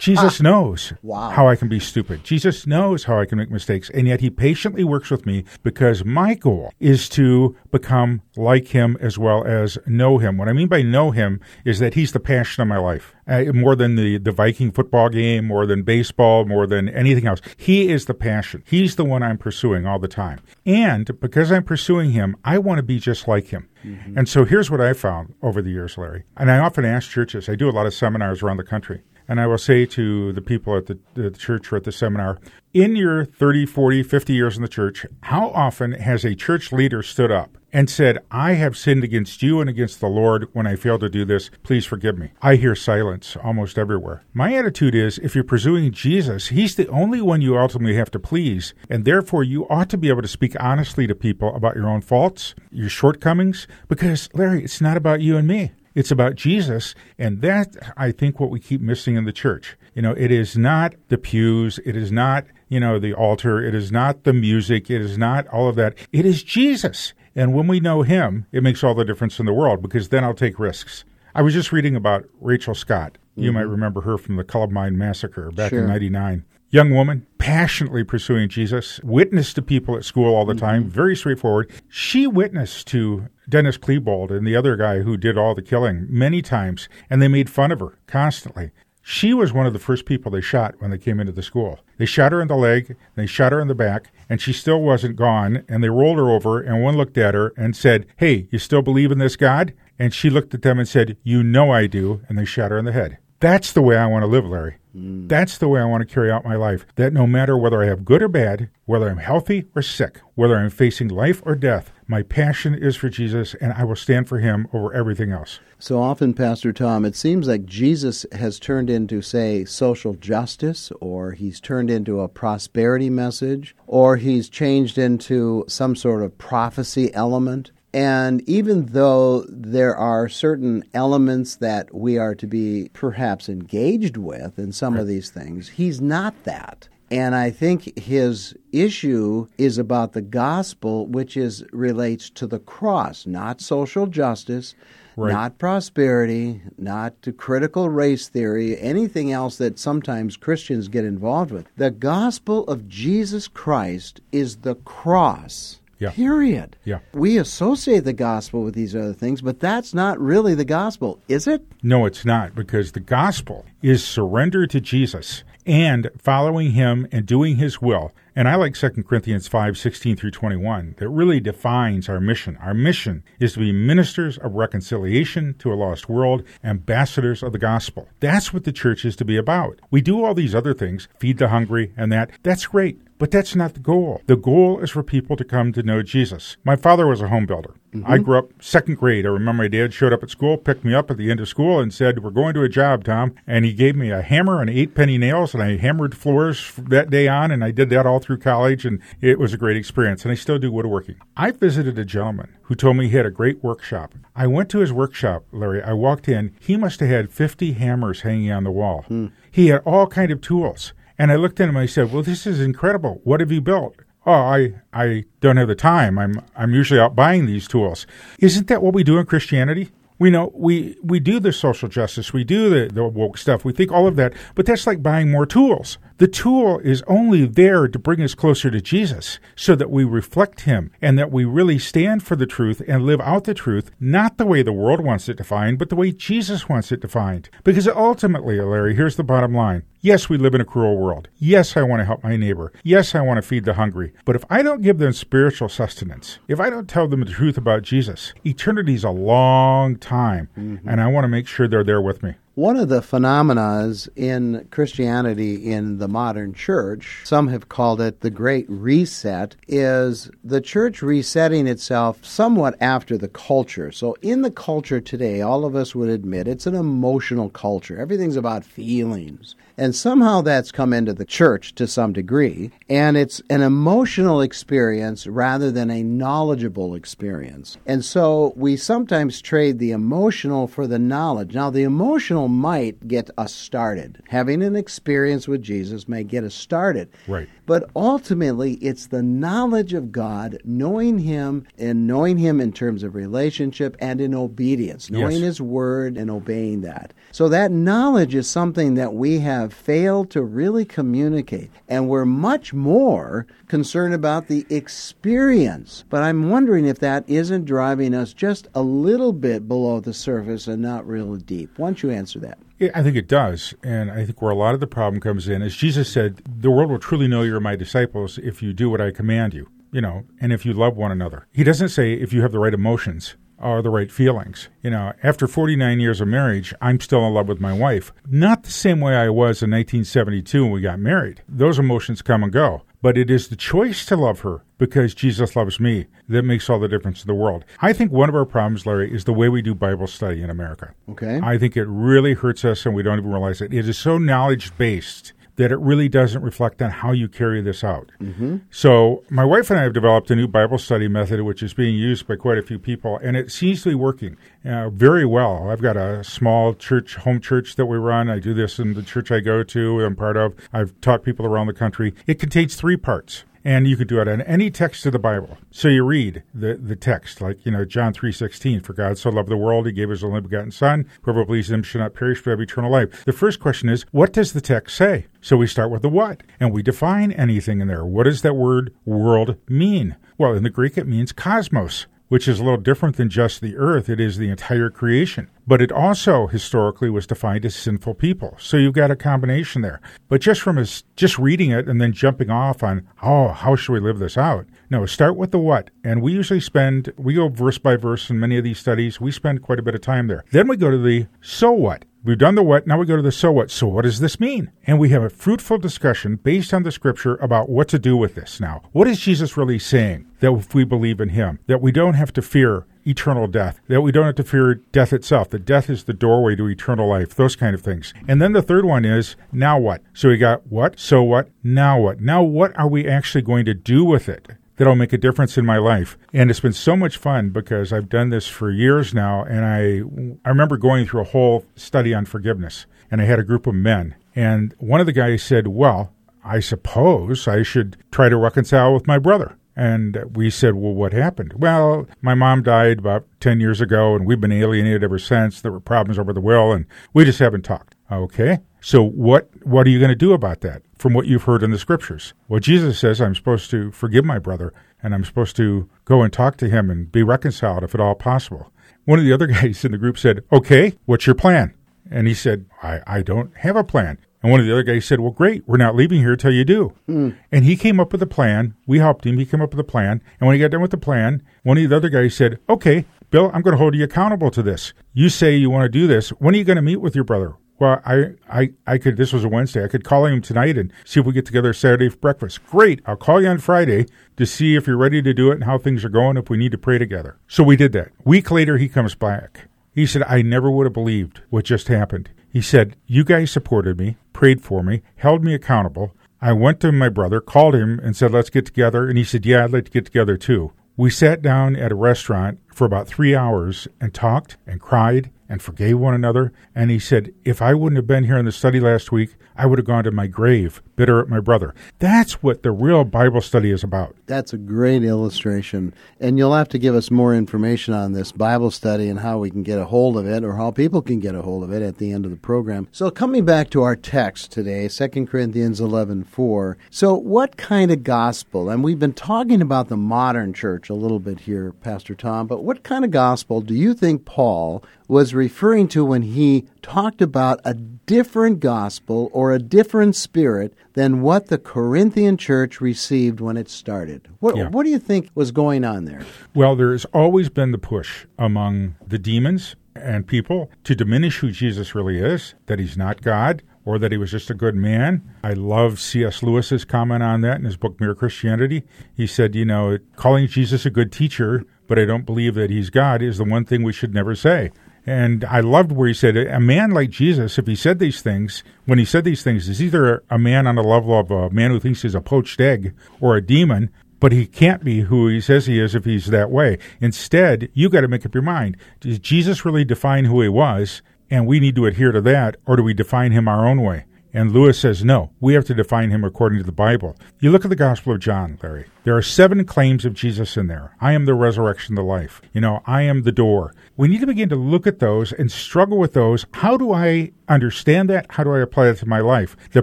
Jesus 0.00 0.40
knows 0.40 0.94
wow. 1.02 1.28
how 1.28 1.46
I 1.46 1.56
can 1.56 1.68
be 1.68 1.78
stupid. 1.78 2.24
Jesus 2.24 2.66
knows 2.66 3.04
how 3.04 3.20
I 3.20 3.26
can 3.26 3.36
make 3.36 3.50
mistakes. 3.50 3.90
And 3.90 4.08
yet 4.08 4.20
he 4.20 4.30
patiently 4.30 4.82
works 4.82 5.10
with 5.10 5.26
me 5.26 5.44
because 5.62 6.04
my 6.04 6.34
goal 6.34 6.72
is 6.80 7.08
to 7.10 7.54
become 7.70 8.22
like 8.34 8.68
him 8.68 8.96
as 9.00 9.18
well 9.18 9.44
as 9.44 9.76
know 9.86 10.16
him. 10.16 10.38
What 10.38 10.48
I 10.48 10.54
mean 10.54 10.68
by 10.68 10.80
know 10.80 11.10
him 11.10 11.40
is 11.66 11.80
that 11.80 11.94
he's 11.94 12.12
the 12.12 12.20
passion 12.20 12.62
of 12.62 12.68
my 12.68 12.78
life. 12.78 13.14
Uh, 13.28 13.52
more 13.52 13.76
than 13.76 13.94
the, 13.94 14.18
the 14.18 14.32
Viking 14.32 14.72
football 14.72 15.08
game, 15.08 15.46
more 15.46 15.66
than 15.66 15.82
baseball, 15.82 16.46
more 16.46 16.66
than 16.66 16.88
anything 16.88 17.26
else. 17.26 17.40
He 17.56 17.88
is 17.88 18.06
the 18.06 18.14
passion. 18.14 18.64
He's 18.66 18.96
the 18.96 19.04
one 19.04 19.22
I'm 19.22 19.38
pursuing 19.38 19.86
all 19.86 19.98
the 19.98 20.08
time. 20.08 20.40
And 20.66 21.20
because 21.20 21.52
I'm 21.52 21.62
pursuing 21.62 22.10
him, 22.10 22.36
I 22.44 22.58
want 22.58 22.78
to 22.78 22.82
be 22.82 22.98
just 22.98 23.28
like 23.28 23.48
him. 23.48 23.68
Mm-hmm. 23.84 24.18
And 24.18 24.28
so 24.28 24.44
here's 24.44 24.70
what 24.70 24.80
I 24.80 24.94
found 24.94 25.34
over 25.42 25.62
the 25.62 25.70
years, 25.70 25.96
Larry. 25.96 26.24
And 26.36 26.50
I 26.50 26.58
often 26.58 26.84
ask 26.84 27.10
churches, 27.10 27.48
I 27.48 27.54
do 27.54 27.68
a 27.68 27.72
lot 27.72 27.86
of 27.86 27.94
seminars 27.94 28.42
around 28.42 28.56
the 28.56 28.64
country. 28.64 29.02
And 29.30 29.40
I 29.40 29.46
will 29.46 29.58
say 29.58 29.86
to 29.86 30.32
the 30.32 30.42
people 30.42 30.76
at 30.76 30.86
the, 30.86 30.98
the, 31.14 31.30
church 31.30 31.72
or 31.72 31.76
at 31.76 31.84
the 31.84 31.92
seminar, 31.92 32.40
in 32.74 32.96
your 32.96 33.24
30, 33.24 33.64
40, 33.64 34.02
50 34.02 34.32
years 34.32 34.56
in 34.56 34.62
the 34.62 34.68
church, 34.68 35.06
how 35.22 35.50
often 35.50 35.92
has 35.92 36.24
a 36.24 36.34
church 36.34 36.72
leader 36.72 37.00
stood 37.00 37.30
up 37.30 37.56
and 37.72 37.88
said, 37.88 38.18
I 38.32 38.54
have 38.54 38.76
sinned 38.76 39.04
against 39.04 39.40
you 39.40 39.60
and 39.60 39.70
against 39.70 40.00
the 40.00 40.08
Lord 40.08 40.48
when 40.52 40.66
I 40.66 40.74
failed 40.74 41.02
to 41.02 41.08
do 41.08 41.24
this. 41.24 41.48
Please 41.62 41.86
forgive 41.86 42.18
me. 42.18 42.32
I 42.42 42.56
hear 42.56 42.74
silence 42.74 43.36
almost 43.36 43.78
everywhere. 43.78 44.24
My 44.34 44.52
attitude 44.56 44.96
is 44.96 45.18
if 45.18 45.36
you're 45.36 45.44
pursuing 45.44 45.92
Jesus, 45.92 46.48
He's 46.48 46.74
the 46.74 46.88
only 46.88 47.20
one 47.20 47.40
you 47.40 47.56
ultimately 47.56 47.94
have 47.94 48.10
to 48.10 48.18
please, 48.18 48.74
and 48.88 49.04
therefore 49.04 49.44
you 49.44 49.68
ought 49.68 49.90
to 49.90 49.96
be 49.96 50.08
able 50.08 50.22
to 50.22 50.28
speak 50.28 50.56
honestly 50.58 51.06
to 51.06 51.14
people 51.14 51.54
about 51.54 51.76
your 51.76 51.88
own 51.88 52.00
faults, 52.00 52.56
your 52.72 52.88
shortcomings, 52.88 53.68
because, 53.86 54.28
Larry, 54.34 54.64
it's 54.64 54.80
not 54.80 54.96
about 54.96 55.20
you 55.20 55.36
and 55.36 55.46
me. 55.46 55.70
It's 55.94 56.10
about 56.10 56.36
Jesus, 56.36 56.94
and 57.18 57.40
that 57.40 57.76
I 57.96 58.12
think 58.12 58.38
what 58.38 58.50
we 58.50 58.60
keep 58.60 58.80
missing 58.80 59.16
in 59.16 59.24
the 59.24 59.32
church. 59.32 59.76
You 59.94 60.02
know, 60.02 60.12
it 60.12 60.30
is 60.30 60.56
not 60.56 60.94
the 61.08 61.18
pews, 61.18 61.80
it 61.84 61.96
is 61.96 62.12
not, 62.12 62.46
you 62.68 62.78
know, 62.78 62.98
the 62.98 63.12
altar, 63.12 63.62
it 63.62 63.74
is 63.74 63.90
not 63.90 64.24
the 64.24 64.32
music, 64.32 64.90
it 64.90 65.00
is 65.00 65.18
not 65.18 65.48
all 65.48 65.68
of 65.68 65.76
that. 65.76 65.96
It 66.12 66.24
is 66.24 66.42
Jesus. 66.42 67.12
And 67.34 67.54
when 67.54 67.66
we 67.66 67.80
know 67.80 68.02
him, 68.02 68.46
it 68.52 68.62
makes 68.62 68.84
all 68.84 68.94
the 68.94 69.04
difference 69.04 69.38
in 69.40 69.46
the 69.46 69.52
world 69.52 69.82
because 69.82 70.08
then 70.08 70.24
I'll 70.24 70.34
take 70.34 70.58
risks. 70.58 71.04
I 71.34 71.42
was 71.42 71.54
just 71.54 71.72
reading 71.72 71.96
about 71.96 72.24
Rachel 72.40 72.74
Scott. 72.74 73.18
You 73.36 73.50
mm-hmm. 73.50 73.54
might 73.54 73.68
remember 73.68 74.00
her 74.02 74.18
from 74.18 74.36
the 74.36 74.44
Columbine 74.44 74.98
Massacre 74.98 75.50
back 75.52 75.70
sure. 75.70 75.80
in 75.80 75.86
99 75.86 76.44
young 76.70 76.90
woman, 76.90 77.26
passionately 77.38 78.04
pursuing 78.04 78.48
Jesus, 78.48 79.00
witnessed 79.02 79.56
to 79.56 79.62
people 79.62 79.96
at 79.96 80.04
school 80.04 80.34
all 80.34 80.44
the 80.44 80.54
mm-hmm. 80.54 80.64
time, 80.64 80.90
very 80.90 81.16
straightforward. 81.16 81.70
She 81.88 82.26
witnessed 82.26 82.86
to 82.88 83.26
Dennis 83.48 83.76
Klebold 83.76 84.30
and 84.30 84.46
the 84.46 84.56
other 84.56 84.76
guy 84.76 85.00
who 85.00 85.16
did 85.16 85.36
all 85.36 85.54
the 85.54 85.62
killing 85.62 86.06
many 86.08 86.40
times, 86.42 86.88
and 87.08 87.20
they 87.20 87.28
made 87.28 87.50
fun 87.50 87.72
of 87.72 87.80
her 87.80 87.98
constantly. 88.06 88.70
She 89.02 89.34
was 89.34 89.52
one 89.52 89.66
of 89.66 89.72
the 89.72 89.78
first 89.78 90.04
people 90.04 90.30
they 90.30 90.40
shot 90.40 90.74
when 90.78 90.90
they 90.90 90.98
came 90.98 91.18
into 91.18 91.32
the 91.32 91.42
school. 91.42 91.80
They 91.98 92.06
shot 92.06 92.32
her 92.32 92.40
in 92.40 92.48
the 92.48 92.56
leg, 92.56 92.96
they 93.16 93.26
shot 93.26 93.50
her 93.50 93.60
in 93.60 93.66
the 93.66 93.74
back, 93.74 94.12
and 94.28 94.40
she 94.40 94.52
still 94.52 94.80
wasn't 94.80 95.16
gone, 95.16 95.64
and 95.68 95.82
they 95.82 95.88
rolled 95.88 96.18
her 96.18 96.30
over, 96.30 96.60
and 96.60 96.82
one 96.82 96.96
looked 96.96 97.18
at 97.18 97.34
her 97.34 97.52
and 97.56 97.74
said, 97.74 98.06
Hey, 98.18 98.46
you 98.50 98.58
still 98.58 98.82
believe 98.82 99.10
in 99.10 99.18
this 99.18 99.36
God? 99.36 99.72
And 99.98 100.14
she 100.14 100.30
looked 100.30 100.54
at 100.54 100.62
them 100.62 100.78
and 100.78 100.88
said, 100.88 101.16
You 101.22 101.42
know 101.42 101.70
I 101.70 101.86
do. 101.86 102.22
And 102.28 102.38
they 102.38 102.44
shot 102.44 102.70
her 102.70 102.78
in 102.78 102.84
the 102.84 102.92
head. 102.92 103.18
That's 103.40 103.72
the 103.72 103.82
way 103.82 103.96
I 103.96 104.06
want 104.06 104.22
to 104.22 104.26
live, 104.26 104.44
Larry. 104.44 104.76
Mm. 104.94 105.28
That's 105.28 105.56
the 105.56 105.68
way 105.68 105.80
I 105.80 105.84
want 105.84 106.06
to 106.06 106.14
carry 106.14 106.30
out 106.30 106.44
my 106.44 106.56
life. 106.56 106.84
That 106.96 107.12
no 107.12 107.26
matter 107.26 107.56
whether 107.56 107.82
I 107.82 107.86
have 107.86 108.04
good 108.04 108.22
or 108.22 108.28
bad, 108.28 108.68
whether 108.84 109.08
I'm 109.08 109.18
healthy 109.18 109.66
or 109.74 109.82
sick, 109.82 110.20
whether 110.34 110.56
I'm 110.56 110.70
facing 110.70 111.08
life 111.08 111.42
or 111.46 111.54
death, 111.54 111.92
my 112.06 112.22
passion 112.22 112.74
is 112.74 112.96
for 112.96 113.08
Jesus 113.08 113.54
and 113.54 113.72
I 113.72 113.84
will 113.84 113.96
stand 113.96 114.28
for 114.28 114.40
him 114.40 114.66
over 114.72 114.92
everything 114.92 115.32
else. 115.32 115.60
So 115.78 116.02
often, 116.02 116.34
Pastor 116.34 116.72
Tom, 116.72 117.04
it 117.04 117.16
seems 117.16 117.48
like 117.48 117.64
Jesus 117.64 118.26
has 118.32 118.58
turned 118.58 118.90
into, 118.90 119.22
say, 119.22 119.64
social 119.64 120.14
justice, 120.14 120.92
or 121.00 121.32
he's 121.32 121.60
turned 121.60 121.90
into 121.90 122.20
a 122.20 122.28
prosperity 122.28 123.08
message, 123.08 123.74
or 123.86 124.16
he's 124.16 124.50
changed 124.50 124.98
into 124.98 125.64
some 125.68 125.96
sort 125.96 126.22
of 126.22 126.36
prophecy 126.36 127.14
element. 127.14 127.70
And 127.92 128.48
even 128.48 128.86
though 128.86 129.44
there 129.48 129.96
are 129.96 130.28
certain 130.28 130.84
elements 130.94 131.56
that 131.56 131.92
we 131.94 132.18
are 132.18 132.34
to 132.36 132.46
be 132.46 132.90
perhaps 132.92 133.48
engaged 133.48 134.16
with 134.16 134.58
in 134.58 134.72
some 134.72 134.94
right. 134.94 135.00
of 135.00 135.06
these 135.08 135.30
things, 135.30 135.70
he's 135.70 136.00
not 136.00 136.44
that. 136.44 136.88
And 137.10 137.34
I 137.34 137.50
think 137.50 137.98
his 137.98 138.54
issue 138.70 139.48
is 139.58 139.78
about 139.78 140.12
the 140.12 140.22
gospel, 140.22 141.06
which 141.06 141.36
is 141.36 141.64
relates 141.72 142.30
to 142.30 142.46
the 142.46 142.60
cross, 142.60 143.26
not 143.26 143.60
social 143.60 144.06
justice, 144.06 144.76
right. 145.16 145.32
not 145.32 145.58
prosperity, 145.58 146.62
not 146.78 147.14
critical 147.36 147.88
race 147.88 148.28
theory, 148.28 148.78
anything 148.78 149.32
else 149.32 149.56
that 149.56 149.80
sometimes 149.80 150.36
Christians 150.36 150.86
get 150.86 151.04
involved 151.04 151.50
with. 151.50 151.66
The 151.76 151.90
gospel 151.90 152.64
of 152.66 152.88
Jesus 152.88 153.48
Christ 153.48 154.20
is 154.30 154.58
the 154.58 154.76
cross. 154.76 155.79
Yeah. 156.00 156.10
Period. 156.10 156.76
Yeah. 156.84 156.98
We 157.12 157.38
associate 157.38 158.04
the 158.04 158.12
gospel 158.12 158.62
with 158.62 158.74
these 158.74 158.96
other 158.96 159.12
things, 159.12 159.42
but 159.42 159.60
that's 159.60 159.94
not 159.94 160.18
really 160.18 160.54
the 160.54 160.64
gospel, 160.64 161.20
is 161.28 161.46
it? 161.46 161.62
No, 161.82 162.06
it's 162.06 162.24
not, 162.24 162.54
because 162.54 162.92
the 162.92 163.00
gospel 163.00 163.66
is 163.82 164.04
surrender 164.04 164.66
to 164.66 164.80
Jesus 164.80 165.44
and 165.66 166.10
following 166.18 166.72
him 166.72 167.06
and 167.12 167.26
doing 167.26 167.56
his 167.56 167.80
will. 167.82 168.12
And 168.34 168.48
I 168.48 168.54
like 168.54 168.74
2 168.74 168.88
Corinthians 169.02 169.48
5 169.48 169.76
16 169.76 170.16
through 170.16 170.30
21. 170.30 170.94
That 170.98 171.08
really 171.08 171.40
defines 171.40 172.08
our 172.08 172.20
mission. 172.20 172.56
Our 172.62 172.72
mission 172.72 173.22
is 173.38 173.52
to 173.54 173.58
be 173.58 173.72
ministers 173.72 174.38
of 174.38 174.54
reconciliation 174.54 175.54
to 175.58 175.72
a 175.72 175.74
lost 175.74 176.08
world, 176.08 176.44
ambassadors 176.64 177.42
of 177.42 177.52
the 177.52 177.58
gospel. 177.58 178.08
That's 178.20 178.52
what 178.52 178.64
the 178.64 178.72
church 178.72 179.04
is 179.04 179.16
to 179.16 179.24
be 179.24 179.36
about. 179.36 179.80
We 179.90 180.00
do 180.00 180.24
all 180.24 180.34
these 180.34 180.54
other 180.54 180.72
things, 180.72 181.08
feed 181.18 181.38
the 181.38 181.48
hungry 181.48 181.92
and 181.96 182.10
that. 182.12 182.30
That's 182.42 182.66
great. 182.66 183.00
But 183.20 183.30
that's 183.30 183.54
not 183.54 183.74
the 183.74 183.80
goal. 183.80 184.22
The 184.24 184.34
goal 184.34 184.80
is 184.80 184.90
for 184.90 185.02
people 185.02 185.36
to 185.36 185.44
come 185.44 185.74
to 185.74 185.82
know 185.82 186.02
Jesus. 186.02 186.56
My 186.64 186.74
father 186.74 187.06
was 187.06 187.20
a 187.20 187.28
home 187.28 187.44
builder. 187.44 187.74
Mm-hmm. 187.92 188.10
I 188.10 188.16
grew 188.16 188.38
up 188.38 188.50
second 188.62 188.96
grade. 188.96 189.26
I 189.26 189.28
remember 189.28 189.64
my 189.64 189.68
dad 189.68 189.92
showed 189.92 190.14
up 190.14 190.22
at 190.22 190.30
school, 190.30 190.56
picked 190.56 190.86
me 190.86 190.94
up 190.94 191.10
at 191.10 191.18
the 191.18 191.30
end 191.30 191.38
of 191.38 191.46
school, 191.46 191.80
and 191.80 191.92
said, 191.92 192.24
We're 192.24 192.30
going 192.30 192.54
to 192.54 192.62
a 192.62 192.68
job, 192.68 193.04
Tom. 193.04 193.34
And 193.46 193.66
he 193.66 193.74
gave 193.74 193.94
me 193.94 194.10
a 194.10 194.22
hammer 194.22 194.62
and 194.62 194.70
eight 194.70 194.94
penny 194.94 195.18
nails, 195.18 195.52
and 195.52 195.62
I 195.62 195.76
hammered 195.76 196.16
floors 196.16 196.72
that 196.78 197.10
day 197.10 197.28
on, 197.28 197.50
and 197.50 197.62
I 197.62 197.72
did 197.72 197.90
that 197.90 198.06
all 198.06 198.20
through 198.20 198.38
college, 198.38 198.86
and 198.86 199.02
it 199.20 199.38
was 199.38 199.52
a 199.52 199.58
great 199.58 199.76
experience. 199.76 200.24
And 200.24 200.32
I 200.32 200.34
still 200.34 200.58
do 200.58 200.72
woodworking. 200.72 201.16
I 201.36 201.50
visited 201.50 201.98
a 201.98 202.06
gentleman 202.06 202.56
who 202.62 202.74
told 202.74 202.96
me 202.96 203.08
he 203.08 203.16
had 203.18 203.26
a 203.26 203.30
great 203.30 203.62
workshop. 203.62 204.14
I 204.34 204.46
went 204.46 204.70
to 204.70 204.78
his 204.78 204.94
workshop, 204.94 205.44
Larry. 205.52 205.82
I 205.82 205.92
walked 205.92 206.26
in. 206.26 206.54
He 206.58 206.78
must 206.78 207.00
have 207.00 207.10
had 207.10 207.30
50 207.30 207.72
hammers 207.72 208.22
hanging 208.22 208.50
on 208.50 208.64
the 208.64 208.70
wall. 208.70 209.04
Mm. 209.10 209.32
He 209.50 209.66
had 209.66 209.82
all 209.84 210.06
kind 210.06 210.30
of 210.30 210.40
tools. 210.40 210.94
And 211.20 211.30
I 211.30 211.36
looked 211.36 211.60
at 211.60 211.68
him 211.68 211.76
and 211.76 211.82
I 211.82 211.86
said, 211.86 212.10
"Well, 212.10 212.22
this 212.22 212.46
is 212.46 212.60
incredible. 212.60 213.20
What 213.24 213.40
have 213.40 213.52
you 213.52 213.60
built?" 213.60 213.94
"Oh, 214.24 214.32
I 214.32 214.72
I 214.94 215.24
don't 215.42 215.58
have 215.58 215.68
the 215.68 215.74
time. 215.74 216.18
I'm 216.18 216.40
I'm 216.56 216.72
usually 216.72 216.98
out 216.98 217.14
buying 217.14 217.44
these 217.44 217.68
tools." 217.68 218.06
Isn't 218.38 218.68
that 218.68 218.82
what 218.82 218.94
we 218.94 219.04
do 219.04 219.18
in 219.18 219.26
Christianity? 219.26 219.90
We 220.18 220.30
know 220.30 220.50
we 220.54 220.96
we 221.02 221.20
do 221.20 221.38
the 221.38 221.52
social 221.52 221.90
justice, 221.90 222.32
we 222.32 222.42
do 222.42 222.70
the, 222.70 222.92
the 222.92 223.04
woke 223.04 223.36
stuff, 223.36 223.66
we 223.66 223.72
think 223.74 223.92
all 223.92 224.06
of 224.06 224.16
that, 224.16 224.32
but 224.54 224.64
that's 224.64 224.86
like 224.86 225.02
buying 225.02 225.30
more 225.30 225.44
tools. 225.44 225.98
The 226.20 226.28
tool 226.28 226.80
is 226.80 227.02
only 227.06 227.46
there 227.46 227.88
to 227.88 227.98
bring 227.98 228.20
us 228.20 228.34
closer 228.34 228.70
to 228.70 228.82
Jesus 228.82 229.38
so 229.56 229.74
that 229.74 229.90
we 229.90 230.04
reflect 230.04 230.60
Him 230.60 230.92
and 231.00 231.18
that 231.18 231.32
we 231.32 231.46
really 231.46 231.78
stand 231.78 232.22
for 232.22 232.36
the 232.36 232.44
truth 232.44 232.82
and 232.86 233.06
live 233.06 233.22
out 233.22 233.44
the 233.44 233.54
truth, 233.54 233.90
not 233.98 234.36
the 234.36 234.44
way 234.44 234.62
the 234.62 234.70
world 234.70 235.00
wants 235.00 235.30
it 235.30 235.38
defined, 235.38 235.78
but 235.78 235.88
the 235.88 235.96
way 235.96 236.12
Jesus 236.12 236.68
wants 236.68 236.92
it 236.92 237.00
defined. 237.00 237.48
Because 237.64 237.88
ultimately, 237.88 238.60
Larry, 238.60 238.94
here's 238.94 239.16
the 239.16 239.24
bottom 239.24 239.54
line. 239.54 239.84
Yes, 240.02 240.28
we 240.28 240.36
live 240.36 240.54
in 240.54 240.60
a 240.60 240.66
cruel 240.66 240.98
world. 240.98 241.28
Yes, 241.38 241.74
I 241.74 241.82
want 241.82 242.00
to 242.00 242.04
help 242.04 242.22
my 242.22 242.36
neighbor. 242.36 242.70
Yes, 242.82 243.14
I 243.14 243.22
want 243.22 243.38
to 243.38 243.42
feed 243.42 243.64
the 243.64 243.74
hungry. 243.74 244.12
But 244.26 244.36
if 244.36 244.44
I 244.50 244.62
don't 244.62 244.82
give 244.82 244.98
them 244.98 245.14
spiritual 245.14 245.70
sustenance, 245.70 246.38
if 246.48 246.60
I 246.60 246.68
don't 246.68 246.88
tell 246.88 247.08
them 247.08 247.20
the 247.20 247.32
truth 247.32 247.56
about 247.56 247.82
Jesus, 247.82 248.34
eternity's 248.44 249.04
a 249.04 249.10
long 249.10 249.96
time, 249.96 250.50
mm-hmm. 250.58 250.86
and 250.86 251.00
I 251.00 251.06
want 251.06 251.24
to 251.24 251.28
make 251.28 251.46
sure 251.46 251.66
they're 251.66 251.82
there 251.82 252.00
with 252.02 252.22
me. 252.22 252.34
One 252.60 252.76
of 252.76 252.90
the 252.90 253.00
phenomena 253.00 253.90
in 254.16 254.68
Christianity 254.70 255.72
in 255.72 255.96
the 255.96 256.08
modern 256.08 256.52
church, 256.52 257.22
some 257.24 257.48
have 257.48 257.70
called 257.70 258.02
it 258.02 258.20
the 258.20 258.28
Great 258.28 258.66
Reset, 258.68 259.56
is 259.66 260.30
the 260.44 260.60
church 260.60 261.00
resetting 261.00 261.66
itself 261.66 262.22
somewhat 262.22 262.76
after 262.78 263.16
the 263.16 263.28
culture. 263.28 263.90
So, 263.90 264.14
in 264.20 264.42
the 264.42 264.50
culture 264.50 265.00
today, 265.00 265.40
all 265.40 265.64
of 265.64 265.74
us 265.74 265.94
would 265.94 266.10
admit 266.10 266.46
it's 266.46 266.66
an 266.66 266.74
emotional 266.74 267.48
culture. 267.48 267.98
Everything's 267.98 268.36
about 268.36 268.66
feelings. 268.66 269.54
And 269.76 269.94
somehow 269.94 270.42
that's 270.42 270.72
come 270.72 270.92
into 270.92 271.12
the 271.12 271.24
church 271.24 271.74
to 271.76 271.86
some 271.86 272.12
degree. 272.12 272.70
And 272.88 273.16
it's 273.16 273.40
an 273.50 273.62
emotional 273.62 274.40
experience 274.40 275.26
rather 275.26 275.70
than 275.70 275.90
a 275.90 276.02
knowledgeable 276.02 276.94
experience. 276.94 277.76
And 277.86 278.04
so 278.04 278.52
we 278.56 278.76
sometimes 278.76 279.40
trade 279.40 279.78
the 279.78 279.92
emotional 279.92 280.66
for 280.66 280.86
the 280.86 280.98
knowledge. 280.98 281.54
Now, 281.54 281.70
the 281.70 281.82
emotional 281.82 282.48
might 282.48 283.08
get 283.08 283.30
us 283.38 283.54
started. 283.54 284.22
Having 284.28 284.62
an 284.62 284.76
experience 284.76 285.48
with 285.48 285.62
Jesus 285.62 286.08
may 286.08 286.24
get 286.24 286.44
us 286.44 286.54
started. 286.54 287.08
Right. 287.26 287.48
But 287.66 287.88
ultimately, 287.94 288.74
it's 288.74 289.06
the 289.06 289.22
knowledge 289.22 289.94
of 289.94 290.10
God, 290.10 290.58
knowing 290.64 291.18
Him, 291.18 291.66
and 291.78 292.06
knowing 292.06 292.36
Him 292.36 292.60
in 292.60 292.72
terms 292.72 293.02
of 293.02 293.14
relationship 293.14 293.96
and 294.00 294.20
in 294.20 294.34
obedience, 294.34 295.08
knowing 295.10 295.36
yes. 295.36 295.42
His 295.42 295.60
Word 295.60 296.16
and 296.16 296.30
obeying 296.30 296.80
that. 296.80 297.12
So 297.30 297.48
that 297.48 297.70
knowledge 297.70 298.34
is 298.34 298.50
something 298.50 298.94
that 298.94 299.14
we 299.14 299.38
have 299.38 299.69
failed 299.72 300.30
to 300.30 300.42
really 300.42 300.84
communicate. 300.84 301.70
And 301.88 302.08
we're 302.08 302.24
much 302.24 302.72
more 302.72 303.46
concerned 303.68 304.14
about 304.14 304.48
the 304.48 304.66
experience. 304.68 306.04
But 306.08 306.22
I'm 306.22 306.50
wondering 306.50 306.86
if 306.86 306.98
that 307.00 307.24
isn't 307.28 307.64
driving 307.64 308.14
us 308.14 308.32
just 308.32 308.68
a 308.74 308.82
little 308.82 309.32
bit 309.32 309.68
below 309.68 310.00
the 310.00 310.14
surface 310.14 310.66
and 310.66 310.82
not 310.82 311.06
really 311.06 311.40
deep. 311.40 311.78
Why 311.78 311.88
don't 311.88 312.02
you 312.02 312.10
answer 312.10 312.38
that? 312.40 312.58
Yeah, 312.78 312.90
I 312.94 313.02
think 313.02 313.16
it 313.16 313.28
does. 313.28 313.74
And 313.82 314.10
I 314.10 314.24
think 314.24 314.40
where 314.40 314.50
a 314.50 314.56
lot 314.56 314.74
of 314.74 314.80
the 314.80 314.86
problem 314.86 315.20
comes 315.20 315.48
in 315.48 315.62
is 315.62 315.76
Jesus 315.76 316.10
said, 316.10 316.42
The 316.46 316.70
world 316.70 316.90
will 316.90 316.98
truly 316.98 317.28
know 317.28 317.42
you're 317.42 317.60
my 317.60 317.76
disciples 317.76 318.38
if 318.38 318.62
you 318.62 318.72
do 318.72 318.88
what 318.88 319.00
I 319.00 319.10
command 319.10 319.52
you, 319.54 319.68
you 319.92 320.00
know, 320.00 320.24
and 320.40 320.52
if 320.52 320.64
you 320.64 320.72
love 320.72 320.96
one 320.96 321.12
another. 321.12 321.46
He 321.52 321.62
doesn't 321.62 321.90
say 321.90 322.14
if 322.14 322.32
you 322.32 322.42
have 322.42 322.52
the 322.52 322.58
right 322.58 322.74
emotions 322.74 323.36
or 323.60 323.82
the 323.82 323.90
right 323.90 324.10
feelings. 324.10 324.68
You 324.82 324.90
know, 324.90 325.12
after 325.22 325.46
49 325.46 326.00
years 326.00 326.20
of 326.20 326.28
marriage, 326.28 326.74
I'm 326.80 327.00
still 327.00 327.26
in 327.26 327.34
love 327.34 327.48
with 327.48 327.60
my 327.60 327.72
wife. 327.72 328.12
Not 328.28 328.62
the 328.62 328.70
same 328.70 329.00
way 329.00 329.14
I 329.14 329.28
was 329.28 329.62
in 329.62 329.70
1972 329.70 330.62
when 330.62 330.72
we 330.72 330.80
got 330.80 330.98
married. 330.98 331.42
Those 331.48 331.78
emotions 331.78 332.22
come 332.22 332.42
and 332.42 332.52
go. 332.52 332.82
But 333.02 333.16
it 333.16 333.30
is 333.30 333.48
the 333.48 333.56
choice 333.56 334.04
to 334.06 334.16
love 334.16 334.40
her 334.40 334.62
because 334.76 335.14
Jesus 335.14 335.56
loves 335.56 335.80
me 335.80 336.06
that 336.28 336.42
makes 336.42 336.68
all 336.68 336.78
the 336.78 336.88
difference 336.88 337.22
in 337.22 337.28
the 337.28 337.34
world. 337.34 337.64
I 337.80 337.94
think 337.94 338.12
one 338.12 338.28
of 338.28 338.34
our 338.34 338.44
problems, 338.44 338.84
Larry, 338.84 339.12
is 339.12 339.24
the 339.24 339.32
way 339.32 339.48
we 339.48 339.62
do 339.62 339.74
Bible 339.74 340.06
study 340.06 340.42
in 340.42 340.50
America. 340.50 340.94
Okay. 341.08 341.40
I 341.42 341.56
think 341.56 341.78
it 341.78 341.86
really 341.86 342.34
hurts 342.34 342.62
us 342.62 342.84
and 342.84 342.94
we 342.94 343.02
don't 343.02 343.18
even 343.18 343.30
realize 343.30 343.62
it. 343.62 343.72
It 343.72 343.88
is 343.88 343.96
so 343.96 344.18
knowledge 344.18 344.76
based 344.76 345.32
that 345.60 345.70
it 345.70 345.78
really 345.78 346.08
doesn't 346.08 346.40
reflect 346.40 346.80
on 346.80 346.90
how 346.90 347.12
you 347.12 347.28
carry 347.28 347.60
this 347.60 347.84
out. 347.84 348.10
Mm-hmm. 348.18 348.56
So, 348.70 349.22
my 349.28 349.44
wife 349.44 349.68
and 349.68 349.78
I 349.78 349.82
have 349.82 349.92
developed 349.92 350.30
a 350.30 350.34
new 350.34 350.48
Bible 350.48 350.78
study 350.78 351.06
method, 351.06 351.42
which 351.42 351.62
is 351.62 351.74
being 351.74 351.94
used 351.94 352.26
by 352.26 352.36
quite 352.36 352.56
a 352.56 352.62
few 352.62 352.78
people, 352.78 353.18
and 353.22 353.36
it 353.36 353.52
seems 353.52 353.82
to 353.82 353.90
be 353.90 353.94
working 353.94 354.38
uh, 354.64 354.88
very 354.88 355.26
well. 355.26 355.68
I've 355.68 355.82
got 355.82 355.98
a 355.98 356.24
small 356.24 356.72
church, 356.72 357.16
home 357.16 357.40
church 357.40 357.76
that 357.76 357.84
we 357.84 357.98
run. 357.98 358.30
I 358.30 358.38
do 358.38 358.54
this 358.54 358.78
in 358.78 358.94
the 358.94 359.02
church 359.02 359.30
I 359.30 359.40
go 359.40 359.62
to, 359.62 360.02
I'm 360.02 360.16
part 360.16 360.38
of. 360.38 360.54
I've 360.72 360.98
taught 361.02 361.24
people 361.24 361.44
around 361.44 361.66
the 361.66 361.74
country. 361.74 362.14
It 362.26 362.38
contains 362.38 362.74
three 362.74 362.96
parts 362.96 363.44
and 363.64 363.86
you 363.86 363.96
could 363.96 364.08
do 364.08 364.20
it 364.20 364.28
on 364.28 364.40
any 364.42 364.70
text 364.70 365.04
of 365.06 365.12
the 365.12 365.18
Bible. 365.18 365.58
So 365.70 365.88
you 365.88 366.04
read 366.04 366.42
the, 366.54 366.74
the 366.74 366.96
text, 366.96 367.40
like, 367.40 367.64
you 367.64 367.72
know, 367.72 367.84
John 367.84 368.12
3.16, 368.12 368.84
For 368.84 368.92
God 368.92 369.18
so 369.18 369.30
loved 369.30 369.48
the 369.48 369.56
world, 369.56 369.86
he 369.86 369.92
gave 369.92 370.08
his 370.10 370.24
only 370.24 370.40
begotten 370.40 370.70
Son, 370.70 371.06
whoever 371.22 371.44
believes 371.44 371.70
in 371.70 371.76
him 371.76 371.82
shall 371.82 372.00
not 372.00 372.14
perish 372.14 372.42
but 372.42 372.50
have 372.50 372.60
eternal 372.60 372.90
life. 372.90 373.24
The 373.24 373.32
first 373.32 373.60
question 373.60 373.88
is, 373.88 374.04
what 374.10 374.32
does 374.32 374.52
the 374.52 374.60
text 374.60 374.96
say? 374.96 375.26
So 375.40 375.56
we 375.56 375.66
start 375.66 375.90
with 375.90 376.02
the 376.02 376.08
what, 376.08 376.42
and 376.58 376.72
we 376.72 376.82
define 376.82 377.32
anything 377.32 377.80
in 377.80 377.88
there. 377.88 378.04
What 378.04 378.24
does 378.24 378.42
that 378.42 378.56
word 378.56 378.94
world 379.04 379.56
mean? 379.68 380.16
Well, 380.38 380.54
in 380.54 380.62
the 380.62 380.70
Greek, 380.70 380.96
it 380.96 381.06
means 381.06 381.32
cosmos. 381.32 382.06
Which 382.30 382.46
is 382.46 382.60
a 382.60 382.62
little 382.62 382.80
different 382.80 383.16
than 383.16 383.28
just 383.28 383.60
the 383.60 383.76
earth. 383.76 384.08
It 384.08 384.20
is 384.20 384.38
the 384.38 384.48
entire 384.48 384.88
creation. 384.88 385.50
But 385.66 385.82
it 385.82 385.90
also 385.90 386.46
historically 386.46 387.10
was 387.10 387.26
defined 387.26 387.66
as 387.66 387.74
sinful 387.74 388.14
people. 388.14 388.56
So 388.58 388.76
you've 388.76 388.94
got 388.94 389.10
a 389.10 389.16
combination 389.16 389.82
there. 389.82 390.00
But 390.28 390.40
just 390.40 390.60
from 390.60 390.76
his, 390.76 391.02
just 391.16 391.40
reading 391.40 391.72
it 391.72 391.88
and 391.88 392.00
then 392.00 392.12
jumping 392.12 392.48
off 392.48 392.84
on, 392.84 393.06
oh, 393.20 393.48
how 393.48 393.74
should 393.74 393.94
we 393.94 394.00
live 394.00 394.20
this 394.20 394.38
out? 394.38 394.66
No, 394.88 395.06
start 395.06 395.36
with 395.36 395.50
the 395.50 395.58
what. 395.58 395.90
And 396.04 396.22
we 396.22 396.32
usually 396.32 396.60
spend, 396.60 397.12
we 397.16 397.34
go 397.34 397.48
verse 397.48 397.78
by 397.78 397.96
verse 397.96 398.30
in 398.30 398.38
many 398.38 398.56
of 398.56 398.64
these 398.64 398.78
studies. 398.78 399.20
We 399.20 399.32
spend 399.32 399.62
quite 399.62 399.80
a 399.80 399.82
bit 399.82 399.96
of 399.96 400.00
time 400.00 400.28
there. 400.28 400.44
Then 400.52 400.68
we 400.68 400.76
go 400.76 400.90
to 400.90 400.98
the 400.98 401.26
so 401.40 401.72
what. 401.72 402.04
We've 402.22 402.36
done 402.36 402.54
the 402.54 402.62
what, 402.62 402.86
now 402.86 402.98
we 402.98 403.06
go 403.06 403.16
to 403.16 403.22
the 403.22 403.32
so 403.32 403.50
what. 403.50 403.70
So 403.70 403.86
what 403.86 404.02
does 404.02 404.20
this 404.20 404.38
mean? 404.38 404.70
And 404.86 404.98
we 404.98 405.08
have 405.08 405.22
a 405.22 405.30
fruitful 405.30 405.78
discussion 405.78 406.36
based 406.36 406.74
on 406.74 406.82
the 406.82 406.92
scripture 406.92 407.36
about 407.36 407.70
what 407.70 407.88
to 407.88 407.98
do 407.98 408.14
with 408.14 408.34
this 408.34 408.60
now. 408.60 408.82
What 408.92 409.08
is 409.08 409.20
Jesus 409.20 409.56
really 409.56 409.78
saying? 409.78 410.26
That 410.40 410.52
if 410.52 410.74
we 410.74 410.84
believe 410.84 411.18
in 411.20 411.30
him, 411.30 411.60
that 411.66 411.80
we 411.80 411.92
don't 411.92 412.14
have 412.14 412.30
to 412.34 412.42
fear 412.42 412.84
eternal 413.06 413.46
death, 413.46 413.80
that 413.88 414.02
we 414.02 414.12
don't 414.12 414.26
have 414.26 414.34
to 414.34 414.42
fear 414.42 414.74
death 414.74 415.14
itself, 415.14 415.48
that 415.48 415.64
death 415.64 415.88
is 415.88 416.04
the 416.04 416.12
doorway 416.12 416.56
to 416.56 416.68
eternal 416.68 417.08
life, 417.08 417.34
those 417.34 417.56
kind 417.56 417.74
of 417.74 417.80
things. 417.80 418.12
And 418.28 418.40
then 418.40 418.52
the 418.52 418.60
third 418.60 418.84
one 418.84 419.06
is 419.06 419.36
now 419.50 419.78
what? 419.78 420.02
So 420.12 420.28
we 420.28 420.36
got 420.36 420.66
what, 420.66 420.98
so 421.00 421.22
what, 421.22 421.48
now 421.62 421.98
what? 421.98 422.20
Now 422.20 422.42
what 422.42 422.78
are 422.78 422.88
we 422.88 423.08
actually 423.08 423.42
going 423.42 423.64
to 423.64 423.72
do 423.72 424.04
with 424.04 424.28
it? 424.28 424.48
That'll 424.80 424.96
make 424.96 425.12
a 425.12 425.18
difference 425.18 425.58
in 425.58 425.66
my 425.66 425.76
life. 425.76 426.16
And 426.32 426.48
it's 426.48 426.60
been 426.60 426.72
so 426.72 426.96
much 426.96 427.18
fun 427.18 427.50
because 427.50 427.92
I've 427.92 428.08
done 428.08 428.30
this 428.30 428.48
for 428.48 428.70
years 428.70 429.12
now. 429.12 429.44
And 429.44 429.62
I, 429.62 430.48
I 430.48 430.48
remember 430.48 430.78
going 430.78 431.06
through 431.06 431.20
a 431.20 431.24
whole 431.24 431.66
study 431.76 432.14
on 432.14 432.24
forgiveness. 432.24 432.86
And 433.10 433.20
I 433.20 433.26
had 433.26 433.38
a 433.38 433.44
group 433.44 433.66
of 433.66 433.74
men. 433.74 434.14
And 434.34 434.74
one 434.78 434.98
of 434.98 435.04
the 435.04 435.12
guys 435.12 435.42
said, 435.42 435.68
Well, 435.68 436.14
I 436.42 436.60
suppose 436.60 437.46
I 437.46 437.62
should 437.62 437.98
try 438.10 438.30
to 438.30 438.38
reconcile 438.38 438.94
with 438.94 439.06
my 439.06 439.18
brother. 439.18 439.58
And 439.76 440.16
we 440.34 440.48
said, 440.48 440.76
Well, 440.76 440.94
what 440.94 441.12
happened? 441.12 441.52
Well, 441.56 442.06
my 442.22 442.32
mom 442.32 442.62
died 442.62 443.00
about 443.00 443.26
10 443.40 443.60
years 443.60 443.82
ago, 443.82 444.14
and 444.14 444.24
we've 444.24 444.40
been 444.40 444.50
alienated 444.50 445.04
ever 445.04 445.18
since. 445.18 445.60
There 445.60 445.72
were 445.72 445.80
problems 445.80 446.18
over 446.18 446.32
the 446.32 446.40
will, 446.40 446.72
and 446.72 446.86
we 447.12 447.26
just 447.26 447.38
haven't 447.38 447.66
talked. 447.66 447.96
Okay. 448.10 448.60
So 448.80 449.02
what 449.02 449.50
what 449.62 449.86
are 449.86 449.90
you 449.90 449.98
going 449.98 450.08
to 450.08 450.14
do 450.14 450.32
about 450.32 450.62
that 450.62 450.80
from 451.00 451.14
what 451.14 451.26
you've 451.26 451.44
heard 451.44 451.62
in 451.62 451.70
the 451.70 451.78
scriptures? 451.78 452.34
Well, 452.48 452.60
Jesus 452.60 452.98
says 452.98 453.20
I'm 453.20 453.34
supposed 453.34 453.70
to 453.70 453.90
forgive 453.90 454.24
my 454.24 454.38
brother 454.38 454.72
and 455.02 455.14
I'm 455.14 455.24
supposed 455.24 455.56
to 455.56 455.88
go 456.04 456.22
and 456.22 456.32
talk 456.32 456.56
to 456.58 456.68
him 456.68 456.90
and 456.90 457.10
be 457.10 457.22
reconciled 457.22 457.82
if 457.82 457.94
at 457.94 458.00
all 458.00 458.14
possible. 458.14 458.70
One 459.06 459.18
of 459.18 459.24
the 459.24 459.32
other 459.32 459.46
guys 459.58 459.84
in 459.84 459.92
the 459.92 459.98
group 459.98 460.18
said, 460.18 460.44
"Okay, 460.52 460.94
what's 461.06 461.26
your 461.26 461.34
plan?" 461.34 461.74
And 462.10 462.28
he 462.28 462.34
said, 462.34 462.66
"I 462.82 463.00
I 463.06 463.22
don't 463.22 463.56
have 463.56 463.76
a 463.76 463.84
plan." 463.84 464.18
And 464.42 464.50
one 464.50 464.60
of 464.60 464.66
the 464.66 464.72
other 464.72 464.82
guys 464.82 465.04
said, 465.04 465.20
Well, 465.20 465.32
great, 465.32 465.64
we're 465.66 465.76
not 465.76 465.94
leaving 465.94 466.20
here 466.20 466.36
till 466.36 466.52
you 466.52 466.64
do. 466.64 466.94
Mm. 467.08 467.36
And 467.52 467.64
he 467.64 467.76
came 467.76 468.00
up 468.00 468.10
with 468.12 468.22
a 468.22 468.26
plan. 468.26 468.74
We 468.86 468.98
helped 468.98 469.26
him. 469.26 469.38
He 469.38 469.44
came 469.44 469.60
up 469.60 469.74
with 469.74 469.80
a 469.80 469.84
plan. 469.84 470.22
And 470.40 470.46
when 470.46 470.54
he 470.54 470.60
got 470.60 470.70
done 470.70 470.80
with 470.80 470.92
the 470.92 470.96
plan, 470.96 471.42
one 471.62 471.76
of 471.76 471.88
the 471.88 471.96
other 471.96 472.08
guys 472.08 472.34
said, 472.34 472.58
Okay, 472.68 473.04
Bill, 473.30 473.50
I'm 473.52 473.62
going 473.62 473.72
to 473.72 473.78
hold 473.78 473.94
you 473.94 474.04
accountable 474.04 474.50
to 474.52 474.62
this. 474.62 474.94
You 475.12 475.28
say 475.28 475.56
you 475.56 475.70
want 475.70 475.84
to 475.84 475.88
do 475.88 476.06
this. 476.06 476.30
When 476.30 476.54
are 476.54 476.58
you 476.58 476.64
going 476.64 476.76
to 476.76 476.82
meet 476.82 477.02
with 477.02 477.14
your 477.14 477.24
brother? 477.24 477.54
Well, 477.80 478.02
I, 478.04 478.34
I, 478.48 478.70
I 478.86 478.98
could, 478.98 479.16
this 479.16 479.32
was 479.32 479.42
a 479.42 479.48
Wednesday. 479.48 479.82
I 479.82 479.88
could 479.88 480.04
call 480.04 480.26
him 480.26 480.42
tonight 480.42 480.76
and 480.76 480.92
see 481.06 481.18
if 481.18 481.24
we 481.24 481.32
get 481.32 481.46
together 481.46 481.72
Saturday 481.72 482.10
for 482.10 482.18
breakfast. 482.18 482.64
Great. 482.66 483.00
I'll 483.06 483.16
call 483.16 483.40
you 483.40 483.48
on 483.48 483.58
Friday 483.58 484.06
to 484.36 484.44
see 484.44 484.76
if 484.76 484.86
you're 484.86 484.98
ready 484.98 485.22
to 485.22 485.32
do 485.32 485.50
it 485.50 485.54
and 485.54 485.64
how 485.64 485.78
things 485.78 486.04
are 486.04 486.10
going, 486.10 486.36
if 486.36 486.50
we 486.50 486.58
need 486.58 486.72
to 486.72 486.78
pray 486.78 486.98
together. 486.98 487.38
So 487.48 487.64
we 487.64 487.76
did 487.76 487.92
that. 487.92 488.10
Week 488.22 488.50
later, 488.50 488.76
he 488.76 488.88
comes 488.88 489.14
back. 489.14 489.68
He 489.94 490.04
said, 490.04 490.22
I 490.24 490.42
never 490.42 490.70
would 490.70 490.84
have 490.84 490.92
believed 490.92 491.40
what 491.48 491.64
just 491.64 491.88
happened. 491.88 492.28
He 492.52 492.60
said, 492.60 492.96
You 493.06 493.24
guys 493.24 493.50
supported 493.50 493.98
me, 493.98 494.18
prayed 494.34 494.60
for 494.60 494.82
me, 494.82 495.00
held 495.16 495.42
me 495.42 495.54
accountable. 495.54 496.14
I 496.42 496.52
went 496.52 496.80
to 496.80 496.92
my 496.92 497.08
brother, 497.08 497.40
called 497.40 497.74
him, 497.74 497.98
and 497.98 498.14
said, 498.14 498.30
Let's 498.30 498.50
get 498.50 498.66
together. 498.66 499.08
And 499.08 499.16
he 499.16 499.24
said, 499.24 499.46
Yeah, 499.46 499.64
I'd 499.64 499.72
like 499.72 499.86
to 499.86 499.90
get 499.90 500.04
together 500.04 500.36
too. 500.36 500.72
We 500.98 501.08
sat 501.08 501.40
down 501.40 501.76
at 501.76 501.92
a 501.92 501.96
restaurant 501.96 502.58
for 502.74 502.84
about 502.84 503.08
three 503.08 503.34
hours 503.34 503.88
and 504.02 504.12
talked 504.12 504.58
and 504.66 504.80
cried 504.80 505.30
and 505.50 505.60
forgave 505.60 505.98
one 505.98 506.14
another. 506.14 506.52
And 506.74 506.90
he 506.90 507.00
said, 507.00 507.34
If 507.44 507.60
I 507.60 507.74
wouldn't 507.74 507.96
have 507.96 508.06
been 508.06 508.24
here 508.24 508.38
in 508.38 508.46
the 508.46 508.52
study 508.52 508.78
last 508.78 509.10
week, 509.10 509.34
I 509.56 509.66
would 509.66 509.78
have 509.78 509.86
gone 509.86 510.04
to 510.04 510.12
my 510.12 510.28
grave, 510.28 510.80
bitter 511.00 511.18
at 511.18 511.30
my 511.30 511.40
brother. 511.40 511.74
That's 511.98 512.42
what 512.42 512.62
the 512.62 512.70
real 512.70 513.04
Bible 513.04 513.40
study 513.40 513.70
is 513.70 513.82
about. 513.82 514.14
That's 514.26 514.52
a 514.52 514.58
great 514.58 515.02
illustration. 515.02 515.94
And 516.20 516.36
you'll 516.36 516.52
have 516.52 516.68
to 516.68 516.78
give 516.78 516.94
us 516.94 517.10
more 517.10 517.34
information 517.34 517.94
on 517.94 518.12
this 518.12 518.32
Bible 518.32 518.70
study 518.70 519.08
and 519.08 519.20
how 519.20 519.38
we 519.38 519.50
can 519.50 519.62
get 519.62 519.78
a 519.78 519.86
hold 519.86 520.18
of 520.18 520.26
it 520.26 520.44
or 520.44 520.56
how 520.56 520.70
people 520.70 521.00
can 521.00 521.18
get 521.18 521.34
a 521.34 521.40
hold 521.40 521.64
of 521.64 521.72
it 521.72 521.80
at 521.80 521.96
the 521.96 522.12
end 522.12 522.26
of 522.26 522.30
the 522.30 522.36
program. 522.36 522.86
So 522.92 523.10
coming 523.10 523.46
back 523.46 523.70
to 523.70 523.80
our 523.80 523.96
text 523.96 524.52
today, 524.52 524.88
2 524.88 525.24
Corinthians 525.24 525.80
11 525.80 526.24
4. 526.24 526.76
So 526.90 527.14
what 527.14 527.56
kind 527.56 527.90
of 527.90 528.04
gospel, 528.04 528.68
and 528.68 528.84
we've 528.84 528.98
been 528.98 529.14
talking 529.14 529.62
about 529.62 529.88
the 529.88 529.96
modern 529.96 530.52
church 530.52 530.90
a 530.90 530.94
little 530.94 531.18
bit 531.18 531.40
here, 531.40 531.72
Pastor 531.72 532.14
Tom, 532.14 532.46
but 532.46 532.62
what 532.62 532.82
kind 532.82 533.06
of 533.06 533.10
gospel 533.10 533.62
do 533.62 533.72
you 533.72 533.94
think 533.94 534.26
Paul 534.26 534.84
was 535.08 535.32
referring 535.32 535.88
to 535.88 536.04
when 536.04 536.22
he 536.22 536.66
talked 536.82 537.22
about 537.22 537.58
a 537.64 537.72
different 538.10 538.58
gospel 538.58 539.30
or 539.32 539.52
a 539.52 539.60
different 539.60 540.16
spirit 540.16 540.74
than 540.94 541.22
what 541.22 541.46
the 541.46 541.56
Corinthian 541.56 542.36
church 542.36 542.80
received 542.80 543.38
when 543.38 543.56
it 543.56 543.68
started. 543.68 544.26
What, 544.40 544.56
yeah. 544.56 544.68
what 544.68 544.82
do 544.82 544.90
you 544.90 544.98
think 544.98 545.30
was 545.36 545.52
going 545.52 545.84
on 545.84 546.06
there? 546.06 546.26
Well, 546.52 546.74
there's 546.74 547.04
always 547.14 547.50
been 547.50 547.70
the 547.70 547.78
push 547.78 548.26
among 548.36 548.96
the 549.06 549.16
demons 549.16 549.76
and 549.94 550.26
people 550.26 550.72
to 550.82 550.96
diminish 550.96 551.38
who 551.38 551.52
Jesus 551.52 551.94
really 551.94 552.18
is, 552.18 552.54
that 552.66 552.80
he's 552.80 552.96
not 552.96 553.22
God, 553.22 553.62
or 553.84 553.96
that 554.00 554.10
he 554.10 554.18
was 554.18 554.32
just 554.32 554.50
a 554.50 554.54
good 554.54 554.74
man. 554.74 555.22
I 555.44 555.52
love 555.52 556.00
C.S. 556.00 556.42
Lewis's 556.42 556.84
comment 556.84 557.22
on 557.22 557.42
that 557.42 557.58
in 557.58 557.64
his 557.64 557.76
book 557.76 558.00
Mere 558.00 558.16
Christianity. 558.16 558.82
He 559.14 559.28
said, 559.28 559.54
you 559.54 559.64
know, 559.64 559.98
calling 560.16 560.48
Jesus 560.48 560.84
a 560.84 560.90
good 560.90 561.12
teacher, 561.12 561.64
but 561.86 561.96
I 561.96 562.06
don't 562.06 562.26
believe 562.26 562.56
that 562.56 562.70
he's 562.70 562.90
God 562.90 563.22
is 563.22 563.38
the 563.38 563.44
one 563.44 563.64
thing 563.64 563.84
we 563.84 563.92
should 563.92 564.12
never 564.12 564.34
say. 564.34 564.72
And 565.06 565.44
I 565.44 565.60
loved 565.60 565.92
where 565.92 566.08
he 566.08 566.14
said, 566.14 566.36
a 566.36 566.60
man 566.60 566.90
like 566.90 567.10
Jesus, 567.10 567.58
if 567.58 567.66
he 567.66 567.74
said 567.74 567.98
these 567.98 568.20
things, 568.20 568.62
when 568.84 568.98
he 568.98 569.04
said 569.04 569.24
these 569.24 569.42
things, 569.42 569.68
is 569.68 569.82
either 569.82 570.22
a 570.28 570.38
man 570.38 570.66
on 570.66 570.74
the 570.74 570.82
level 570.82 571.18
of 571.18 571.30
a 571.30 571.50
man 571.50 571.70
who 571.70 571.80
thinks 571.80 572.02
he's 572.02 572.14
a 572.14 572.20
poached 572.20 572.60
egg 572.60 572.94
or 573.20 573.34
a 573.34 573.40
demon, 573.40 573.90
but 574.20 574.32
he 574.32 574.46
can't 574.46 574.84
be 574.84 575.00
who 575.00 575.28
he 575.28 575.40
says 575.40 575.66
he 575.66 575.80
is 575.80 575.94
if 575.94 576.04
he's 576.04 576.26
that 576.26 576.50
way. 576.50 576.78
Instead, 577.00 577.70
you 577.72 577.88
got 577.88 578.02
to 578.02 578.08
make 578.08 578.26
up 578.26 578.34
your 578.34 578.42
mind. 578.42 578.76
Does 579.00 579.18
Jesus 579.18 579.64
really 579.64 579.84
define 579.84 580.26
who 580.26 580.42
he 580.42 580.48
was, 580.48 581.00
and 581.30 581.46
we 581.46 581.60
need 581.60 581.76
to 581.76 581.86
adhere 581.86 582.12
to 582.12 582.20
that, 582.20 582.58
or 582.66 582.76
do 582.76 582.82
we 582.82 582.92
define 582.92 583.32
him 583.32 583.48
our 583.48 583.66
own 583.66 583.80
way? 583.80 584.04
And 584.32 584.52
Lewis 584.52 584.78
says, 584.78 585.04
no, 585.04 585.30
we 585.40 585.54
have 585.54 585.64
to 585.66 585.74
define 585.74 586.10
him 586.10 586.22
according 586.22 586.58
to 586.58 586.64
the 586.64 586.72
Bible. 586.72 587.16
You 587.40 587.50
look 587.50 587.64
at 587.64 587.68
the 587.68 587.76
Gospel 587.76 588.12
of 588.12 588.20
John, 588.20 588.58
Larry. 588.62 588.86
There 589.02 589.16
are 589.16 589.22
seven 589.22 589.64
claims 589.64 590.04
of 590.04 590.14
Jesus 590.14 590.56
in 590.56 590.68
there. 590.68 590.94
I 591.00 591.14
am 591.14 591.24
the 591.24 591.34
resurrection, 591.34 591.94
the 591.94 592.02
life. 592.02 592.40
You 592.52 592.60
know, 592.60 592.82
I 592.86 593.02
am 593.02 593.22
the 593.22 593.32
door. 593.32 593.74
We 593.96 594.08
need 594.08 594.20
to 594.20 594.26
begin 594.26 594.48
to 594.50 594.56
look 594.56 594.86
at 594.86 594.98
those 594.98 595.32
and 595.32 595.50
struggle 595.50 595.98
with 595.98 596.12
those. 596.12 596.46
How 596.54 596.76
do 596.76 596.92
I 596.92 597.32
understand 597.48 598.08
that? 598.10 598.26
How 598.30 598.44
do 598.44 598.54
I 598.54 598.60
apply 598.60 598.86
that 598.86 598.98
to 598.98 599.06
my 599.06 599.20
life? 599.20 599.56
The 599.72 599.82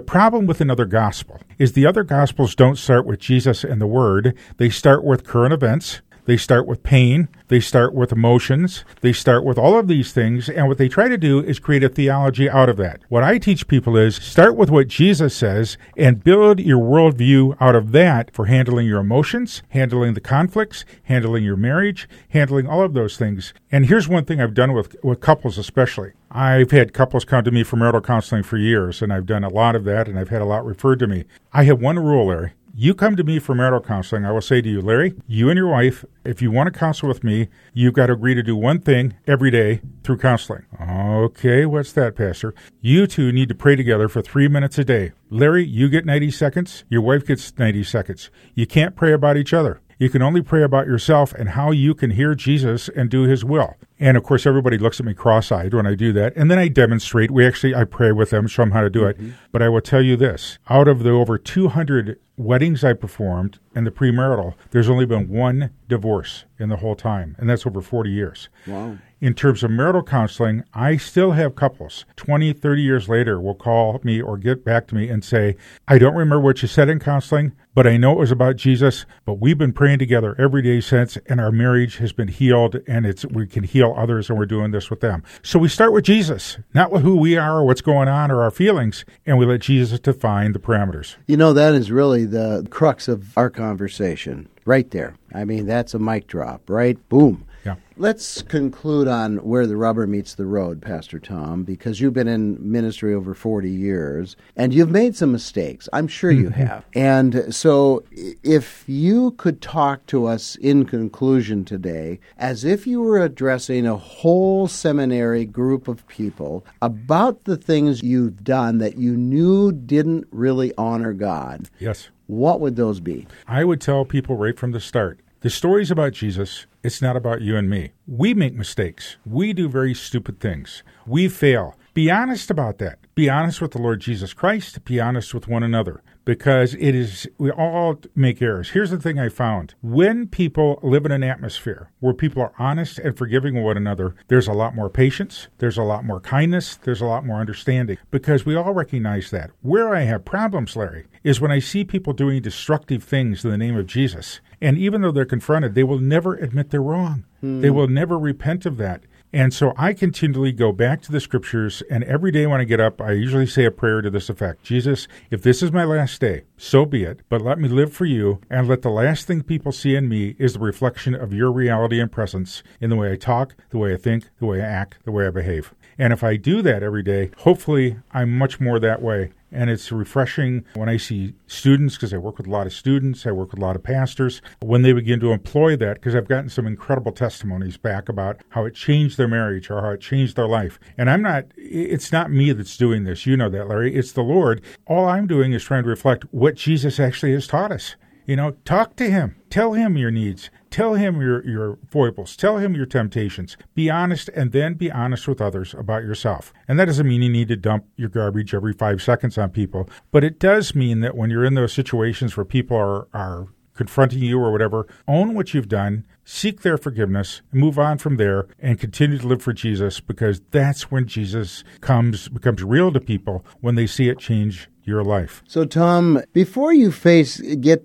problem 0.00 0.46
with 0.46 0.60
another 0.60 0.86
gospel 0.86 1.40
is 1.58 1.72
the 1.72 1.86
other 1.86 2.04
gospels 2.04 2.54
don't 2.54 2.76
start 2.76 3.04
with 3.04 3.20
Jesus 3.20 3.64
and 3.64 3.80
the 3.80 3.86
Word. 3.86 4.34
They 4.56 4.70
start 4.70 5.04
with 5.04 5.24
current 5.24 5.52
events. 5.52 6.00
They 6.28 6.36
start 6.36 6.66
with 6.66 6.82
pain. 6.82 7.28
They 7.46 7.58
start 7.58 7.94
with 7.94 8.12
emotions. 8.12 8.84
They 9.00 9.14
start 9.14 9.44
with 9.44 9.56
all 9.56 9.78
of 9.78 9.88
these 9.88 10.12
things. 10.12 10.50
And 10.50 10.68
what 10.68 10.76
they 10.76 10.86
try 10.86 11.08
to 11.08 11.16
do 11.16 11.42
is 11.42 11.58
create 11.58 11.82
a 11.82 11.88
theology 11.88 12.50
out 12.50 12.68
of 12.68 12.76
that. 12.76 13.00
What 13.08 13.22
I 13.22 13.38
teach 13.38 13.66
people 13.66 13.96
is 13.96 14.16
start 14.16 14.54
with 14.54 14.68
what 14.68 14.88
Jesus 14.88 15.34
says 15.34 15.78
and 15.96 16.22
build 16.22 16.60
your 16.60 16.80
worldview 16.80 17.56
out 17.62 17.74
of 17.74 17.92
that 17.92 18.30
for 18.34 18.44
handling 18.44 18.86
your 18.86 19.00
emotions, 19.00 19.62
handling 19.70 20.12
the 20.12 20.20
conflicts, 20.20 20.84
handling 21.04 21.44
your 21.44 21.56
marriage, 21.56 22.06
handling 22.28 22.66
all 22.66 22.82
of 22.82 22.92
those 22.92 23.16
things. 23.16 23.54
And 23.72 23.86
here's 23.86 24.06
one 24.06 24.26
thing 24.26 24.38
I've 24.38 24.52
done 24.52 24.74
with, 24.74 24.96
with 25.02 25.20
couples 25.20 25.56
especially. 25.56 26.12
I've 26.30 26.72
had 26.72 26.92
couples 26.92 27.24
come 27.24 27.42
to 27.44 27.50
me 27.50 27.64
for 27.64 27.76
marital 27.76 28.02
counseling 28.02 28.42
for 28.42 28.58
years, 28.58 29.00
and 29.00 29.14
I've 29.14 29.24
done 29.24 29.44
a 29.44 29.48
lot 29.48 29.74
of 29.74 29.84
that, 29.84 30.06
and 30.06 30.18
I've 30.18 30.28
had 30.28 30.42
a 30.42 30.44
lot 30.44 30.66
referred 30.66 30.98
to 30.98 31.06
me. 31.06 31.24
I 31.54 31.64
have 31.64 31.80
one 31.80 31.98
rule, 31.98 32.26
Larry. 32.26 32.52
You 32.80 32.94
come 32.94 33.16
to 33.16 33.24
me 33.24 33.40
for 33.40 33.56
marital 33.56 33.80
counseling, 33.80 34.24
I 34.24 34.30
will 34.30 34.40
say 34.40 34.62
to 34.62 34.68
you, 34.68 34.80
Larry, 34.80 35.12
you 35.26 35.50
and 35.50 35.56
your 35.56 35.66
wife, 35.66 36.04
if 36.24 36.40
you 36.40 36.52
want 36.52 36.72
to 36.72 36.78
counsel 36.78 37.08
with 37.08 37.24
me, 37.24 37.48
you've 37.74 37.94
got 37.94 38.06
to 38.06 38.12
agree 38.12 38.36
to 38.36 38.42
do 38.44 38.54
one 38.54 38.78
thing 38.78 39.16
every 39.26 39.50
day 39.50 39.80
through 40.04 40.18
counseling. 40.18 40.64
Okay, 40.80 41.66
what's 41.66 41.90
that, 41.94 42.14
Pastor? 42.14 42.54
You 42.80 43.08
two 43.08 43.32
need 43.32 43.48
to 43.48 43.54
pray 43.56 43.74
together 43.74 44.08
for 44.08 44.22
three 44.22 44.46
minutes 44.46 44.78
a 44.78 44.84
day. 44.84 45.10
Larry, 45.28 45.64
you 45.64 45.88
get 45.88 46.06
90 46.06 46.30
seconds, 46.30 46.84
your 46.88 47.00
wife 47.00 47.26
gets 47.26 47.58
90 47.58 47.82
seconds. 47.82 48.30
You 48.54 48.64
can't 48.64 48.94
pray 48.94 49.12
about 49.12 49.36
each 49.36 49.52
other. 49.52 49.80
You 49.98 50.08
can 50.08 50.22
only 50.22 50.42
pray 50.42 50.62
about 50.62 50.86
yourself 50.86 51.34
and 51.34 51.48
how 51.48 51.72
you 51.72 51.96
can 51.96 52.12
hear 52.12 52.36
Jesus 52.36 52.88
and 52.90 53.10
do 53.10 53.22
his 53.22 53.44
will. 53.44 53.74
And 53.98 54.16
of 54.16 54.22
course, 54.22 54.46
everybody 54.46 54.78
looks 54.78 55.00
at 55.00 55.06
me 55.06 55.14
cross 55.14 55.50
eyed 55.50 55.74
when 55.74 55.88
I 55.88 55.96
do 55.96 56.12
that. 56.12 56.36
And 56.36 56.48
then 56.48 56.60
I 56.60 56.68
demonstrate. 56.68 57.32
We 57.32 57.44
actually, 57.44 57.74
I 57.74 57.82
pray 57.82 58.12
with 58.12 58.30
them, 58.30 58.46
show 58.46 58.62
them 58.62 58.70
how 58.70 58.82
to 58.82 58.90
do 58.90 59.04
it. 59.06 59.18
Mm-hmm. 59.18 59.30
But 59.50 59.62
I 59.62 59.68
will 59.68 59.80
tell 59.80 60.00
you 60.00 60.14
this 60.16 60.60
out 60.70 60.86
of 60.86 61.02
the 61.02 61.10
over 61.10 61.36
200 61.36 62.20
weddings 62.38 62.84
I 62.84 62.92
performed 62.92 63.58
and 63.74 63.86
the 63.86 63.90
premarital, 63.90 64.54
there's 64.70 64.88
only 64.88 65.04
been 65.04 65.28
one 65.28 65.70
divorce 65.88 66.44
in 66.58 66.68
the 66.68 66.76
whole 66.76 66.94
time. 66.94 67.36
And 67.38 67.50
that's 67.50 67.66
over 67.66 67.82
40 67.82 68.10
years. 68.10 68.48
Wow. 68.66 68.98
In 69.20 69.34
terms 69.34 69.62
of 69.62 69.70
marital 69.70 70.02
counseling, 70.02 70.62
I 70.72 70.96
still 70.96 71.32
have 71.32 71.56
couples 71.56 72.04
20, 72.16 72.52
30 72.52 72.82
years 72.82 73.08
later 73.08 73.40
will 73.40 73.54
call 73.54 74.00
me 74.04 74.20
or 74.20 74.36
get 74.36 74.64
back 74.64 74.86
to 74.88 74.94
me 74.94 75.08
and 75.08 75.24
say, 75.24 75.56
I 75.86 75.98
don't 75.98 76.14
remember 76.14 76.40
what 76.40 76.62
you 76.62 76.68
said 76.68 76.88
in 76.88 77.00
counseling, 77.00 77.52
but 77.74 77.86
I 77.86 77.96
know 77.96 78.12
it 78.12 78.18
was 78.18 78.30
about 78.30 78.56
Jesus. 78.56 79.06
But 79.24 79.34
we've 79.34 79.58
been 79.58 79.72
praying 79.72 79.98
together 79.98 80.36
every 80.38 80.62
day 80.62 80.80
since, 80.80 81.16
and 81.26 81.40
our 81.40 81.50
marriage 81.50 81.98
has 81.98 82.12
been 82.12 82.28
healed, 82.28 82.76
and 82.86 83.06
it's 83.06 83.24
we 83.26 83.46
can 83.46 83.64
heal 83.64 83.94
others, 83.96 84.28
and 84.28 84.38
we're 84.38 84.46
doing 84.46 84.70
this 84.70 84.90
with 84.90 85.00
them. 85.00 85.22
So 85.42 85.58
we 85.58 85.68
start 85.68 85.92
with 85.92 86.04
Jesus, 86.04 86.58
not 86.72 86.90
with 86.90 87.02
who 87.02 87.16
we 87.16 87.36
are 87.36 87.58
or 87.58 87.64
what's 87.64 87.80
going 87.80 88.08
on 88.08 88.30
or 88.30 88.42
our 88.42 88.50
feelings, 88.50 89.04
and 89.26 89.38
we 89.38 89.46
let 89.46 89.60
Jesus 89.60 89.98
define 90.00 90.52
the 90.52 90.58
parameters. 90.58 91.16
You 91.26 91.36
know, 91.36 91.52
that 91.52 91.74
is 91.74 91.90
really 91.90 92.24
the 92.24 92.66
crux 92.70 93.08
of 93.08 93.36
our 93.36 93.50
conversation 93.50 94.48
right 94.64 94.90
there. 94.90 95.16
I 95.34 95.44
mean, 95.44 95.66
that's 95.66 95.94
a 95.94 95.98
mic 95.98 96.26
drop, 96.26 96.68
right? 96.68 96.96
Boom. 97.08 97.44
Yeah. 97.68 97.76
Let's 97.98 98.40
conclude 98.42 99.08
on 99.08 99.38
where 99.38 99.66
the 99.66 99.76
rubber 99.76 100.06
meets 100.06 100.34
the 100.34 100.46
road, 100.46 100.80
Pastor 100.80 101.18
Tom, 101.18 101.64
because 101.64 102.00
you've 102.00 102.14
been 102.14 102.28
in 102.28 102.56
ministry 102.60 103.12
over 103.12 103.34
40 103.34 103.68
years 103.68 104.36
and 104.56 104.72
you've 104.72 104.90
made 104.90 105.16
some 105.16 105.32
mistakes. 105.32 105.88
I'm 105.92 106.08
sure 106.08 106.30
you 106.30 106.48
mm-hmm. 106.48 106.62
have. 106.62 106.84
And 106.94 107.52
so, 107.54 108.04
if 108.42 108.84
you 108.86 109.32
could 109.32 109.60
talk 109.60 110.06
to 110.06 110.26
us 110.26 110.56
in 110.56 110.86
conclusion 110.86 111.64
today, 111.64 112.20
as 112.38 112.64
if 112.64 112.86
you 112.86 113.02
were 113.02 113.20
addressing 113.22 113.86
a 113.86 113.96
whole 113.96 114.66
seminary 114.68 115.44
group 115.44 115.88
of 115.88 116.06
people 116.06 116.64
about 116.80 117.44
the 117.44 117.56
things 117.56 118.02
you've 118.02 118.44
done 118.44 118.78
that 118.78 118.96
you 118.96 119.16
knew 119.16 119.72
didn't 119.72 120.26
really 120.30 120.72
honor 120.78 121.12
God, 121.12 121.68
Yes. 121.78 122.08
what 122.28 122.60
would 122.60 122.76
those 122.76 123.00
be? 123.00 123.26
I 123.46 123.64
would 123.64 123.80
tell 123.80 124.04
people 124.04 124.36
right 124.36 124.58
from 124.58 124.70
the 124.70 124.80
start 124.80 125.20
the 125.40 125.50
stories 125.50 125.90
about 125.90 126.12
Jesus. 126.12 126.66
It's 126.80 127.02
not 127.02 127.16
about 127.16 127.40
you 127.40 127.56
and 127.56 127.68
me. 127.68 127.90
We 128.06 128.34
make 128.34 128.54
mistakes. 128.54 129.16
We 129.26 129.52
do 129.52 129.68
very 129.68 129.94
stupid 129.94 130.38
things. 130.38 130.84
We 131.06 131.28
fail. 131.28 131.76
Be 131.92 132.08
honest 132.08 132.52
about 132.52 132.78
that. 132.78 133.00
Be 133.16 133.28
honest 133.28 133.60
with 133.60 133.72
the 133.72 133.82
Lord 133.82 134.00
Jesus 134.00 134.32
Christ. 134.32 134.84
Be 134.84 135.00
honest 135.00 135.34
with 135.34 135.48
one 135.48 135.64
another 135.64 136.04
because 136.28 136.74
it 136.74 136.94
is, 136.94 137.26
we 137.38 137.50
all 137.50 137.98
make 138.14 138.42
errors. 138.42 138.68
Here's 138.72 138.90
the 138.90 138.98
thing 138.98 139.18
I 139.18 139.30
found 139.30 139.74
when 139.80 140.26
people 140.26 140.78
live 140.82 141.06
in 141.06 141.10
an 141.10 141.22
atmosphere 141.22 141.90
where 142.00 142.12
people 142.12 142.42
are 142.42 142.52
honest 142.58 142.98
and 142.98 143.16
forgiving 143.16 143.62
one 143.64 143.78
another, 143.78 144.14
there's 144.26 144.46
a 144.46 144.52
lot 144.52 144.74
more 144.74 144.90
patience, 144.90 145.48
there's 145.56 145.78
a 145.78 145.82
lot 145.82 146.04
more 146.04 146.20
kindness, 146.20 146.76
there's 146.82 147.00
a 147.00 147.06
lot 147.06 147.24
more 147.24 147.40
understanding 147.40 147.96
because 148.10 148.44
we 148.44 148.54
all 148.54 148.74
recognize 148.74 149.30
that. 149.30 149.52
Where 149.62 149.94
I 149.94 150.02
have 150.02 150.26
problems, 150.26 150.76
Larry, 150.76 151.06
is 151.24 151.40
when 151.40 151.50
I 151.50 151.60
see 151.60 151.82
people 151.82 152.12
doing 152.12 152.42
destructive 152.42 153.02
things 153.02 153.42
in 153.42 153.50
the 153.50 153.56
name 153.56 153.78
of 153.78 153.86
Jesus. 153.86 154.42
And 154.60 154.76
even 154.76 155.00
though 155.00 155.12
they're 155.12 155.24
confronted, 155.24 155.74
they 155.74 155.84
will 155.84 155.98
never 155.98 156.34
admit 156.34 156.68
they're 156.68 156.82
wrong. 156.82 157.24
Hmm. 157.40 157.62
They 157.62 157.70
will 157.70 157.88
never 157.88 158.18
repent 158.18 158.66
of 158.66 158.76
that. 158.76 159.00
And 159.32 159.52
so 159.52 159.74
I 159.76 159.92
continually 159.92 160.52
go 160.52 160.72
back 160.72 161.02
to 161.02 161.12
the 161.12 161.20
scriptures, 161.20 161.82
and 161.90 162.02
every 162.04 162.30
day 162.30 162.46
when 162.46 162.62
I 162.62 162.64
get 162.64 162.80
up, 162.80 163.00
I 163.02 163.12
usually 163.12 163.46
say 163.46 163.66
a 163.66 163.70
prayer 163.70 164.00
to 164.00 164.08
this 164.08 164.30
effect 164.30 164.62
Jesus, 164.62 165.06
if 165.30 165.42
this 165.42 165.62
is 165.62 165.70
my 165.70 165.84
last 165.84 166.18
day, 166.18 166.44
so 166.56 166.86
be 166.86 167.04
it, 167.04 167.20
but 167.28 167.42
let 167.42 167.58
me 167.58 167.68
live 167.68 167.92
for 167.92 168.06
you, 168.06 168.40
and 168.48 168.66
let 168.66 168.80
the 168.80 168.90
last 168.90 169.26
thing 169.26 169.42
people 169.42 169.70
see 169.70 169.94
in 169.94 170.08
me 170.08 170.34
is 170.38 170.54
the 170.54 170.60
reflection 170.60 171.14
of 171.14 171.34
your 171.34 171.52
reality 171.52 172.00
and 172.00 172.10
presence 172.10 172.62
in 172.80 172.88
the 172.88 172.96
way 172.96 173.12
I 173.12 173.16
talk, 173.16 173.54
the 173.68 173.78
way 173.78 173.92
I 173.92 173.98
think, 173.98 174.30
the 174.38 174.46
way 174.46 174.62
I 174.62 174.66
act, 174.66 174.98
the 175.04 175.12
way 175.12 175.26
I 175.26 175.30
behave. 175.30 175.74
And 175.98 176.12
if 176.12 176.22
I 176.22 176.36
do 176.36 176.62
that 176.62 176.82
every 176.82 177.02
day, 177.02 177.30
hopefully 177.38 177.98
I'm 178.12 178.38
much 178.38 178.60
more 178.60 178.78
that 178.78 179.02
way. 179.02 179.32
And 179.50 179.70
it's 179.70 179.90
refreshing 179.90 180.64
when 180.74 180.90
I 180.90 180.98
see 180.98 181.32
students, 181.46 181.96
because 181.96 182.12
I 182.12 182.18
work 182.18 182.36
with 182.36 182.46
a 182.46 182.50
lot 182.50 182.66
of 182.66 182.72
students, 182.72 183.26
I 183.26 183.32
work 183.32 183.50
with 183.50 183.60
a 183.60 183.64
lot 183.64 183.76
of 183.76 183.82
pastors, 183.82 184.42
when 184.60 184.82
they 184.82 184.92
begin 184.92 185.20
to 185.20 185.32
employ 185.32 185.74
that, 185.76 185.94
because 185.94 186.14
I've 186.14 186.28
gotten 186.28 186.50
some 186.50 186.66
incredible 186.66 187.12
testimonies 187.12 187.78
back 187.78 188.10
about 188.10 188.42
how 188.50 188.66
it 188.66 188.74
changed 188.74 189.16
their 189.16 189.26
marriage 189.26 189.70
or 189.70 189.80
how 189.80 189.90
it 189.90 190.02
changed 190.02 190.36
their 190.36 190.46
life. 190.46 190.78
And 190.98 191.08
I'm 191.08 191.22
not, 191.22 191.46
it's 191.56 192.12
not 192.12 192.30
me 192.30 192.52
that's 192.52 192.76
doing 192.76 193.04
this. 193.04 193.24
You 193.24 193.38
know 193.38 193.48
that, 193.48 193.68
Larry. 193.68 193.94
It's 193.94 194.12
the 194.12 194.22
Lord. 194.22 194.60
All 194.86 195.06
I'm 195.06 195.26
doing 195.26 195.52
is 195.52 195.64
trying 195.64 195.84
to 195.84 195.88
reflect 195.88 196.24
what 196.30 196.54
Jesus 196.54 197.00
actually 197.00 197.32
has 197.32 197.46
taught 197.46 197.72
us. 197.72 197.96
You 198.28 198.36
know, 198.36 198.50
talk 198.66 198.94
to 198.96 199.10
him. 199.10 199.36
Tell 199.48 199.72
him 199.72 199.96
your 199.96 200.10
needs. 200.10 200.50
Tell 200.68 200.92
him 200.92 201.18
your, 201.18 201.42
your 201.48 201.78
foibles. 201.88 202.36
Tell 202.36 202.58
him 202.58 202.74
your 202.74 202.84
temptations. 202.84 203.56
Be 203.74 203.88
honest 203.88 204.28
and 204.34 204.52
then 204.52 204.74
be 204.74 204.92
honest 204.92 205.26
with 205.26 205.40
others 205.40 205.72
about 205.72 206.02
yourself. 206.02 206.52
And 206.68 206.78
that 206.78 206.84
doesn't 206.84 207.08
mean 207.08 207.22
you 207.22 207.30
need 207.30 207.48
to 207.48 207.56
dump 207.56 207.86
your 207.96 208.10
garbage 208.10 208.52
every 208.52 208.74
five 208.74 209.00
seconds 209.00 209.38
on 209.38 209.48
people, 209.48 209.88
but 210.10 210.24
it 210.24 210.38
does 210.38 210.74
mean 210.74 211.00
that 211.00 211.16
when 211.16 211.30
you're 211.30 211.46
in 211.46 211.54
those 211.54 211.72
situations 211.72 212.36
where 212.36 212.44
people 212.44 212.76
are, 212.76 213.08
are 213.14 213.48
confronting 213.72 214.22
you 214.22 214.38
or 214.38 214.52
whatever, 214.52 214.86
own 215.06 215.32
what 215.32 215.54
you've 215.54 215.68
done, 215.68 216.04
seek 216.22 216.60
their 216.60 216.76
forgiveness, 216.76 217.40
move 217.50 217.78
on 217.78 217.96
from 217.96 218.18
there, 218.18 218.46
and 218.58 218.78
continue 218.78 219.16
to 219.16 219.26
live 219.26 219.40
for 219.40 219.54
Jesus 219.54 220.00
because 220.00 220.42
that's 220.50 220.90
when 220.90 221.06
Jesus 221.06 221.64
comes 221.80 222.28
becomes 222.28 222.62
real 222.62 222.92
to 222.92 223.00
people 223.00 223.42
when 223.60 223.74
they 223.74 223.86
see 223.86 224.10
it 224.10 224.18
change 224.18 224.68
your 224.84 225.04
life. 225.04 225.42
So, 225.46 225.64
Tom, 225.64 226.22
before 226.32 226.72
you 226.74 226.90
face 226.90 227.40
get 227.40 227.84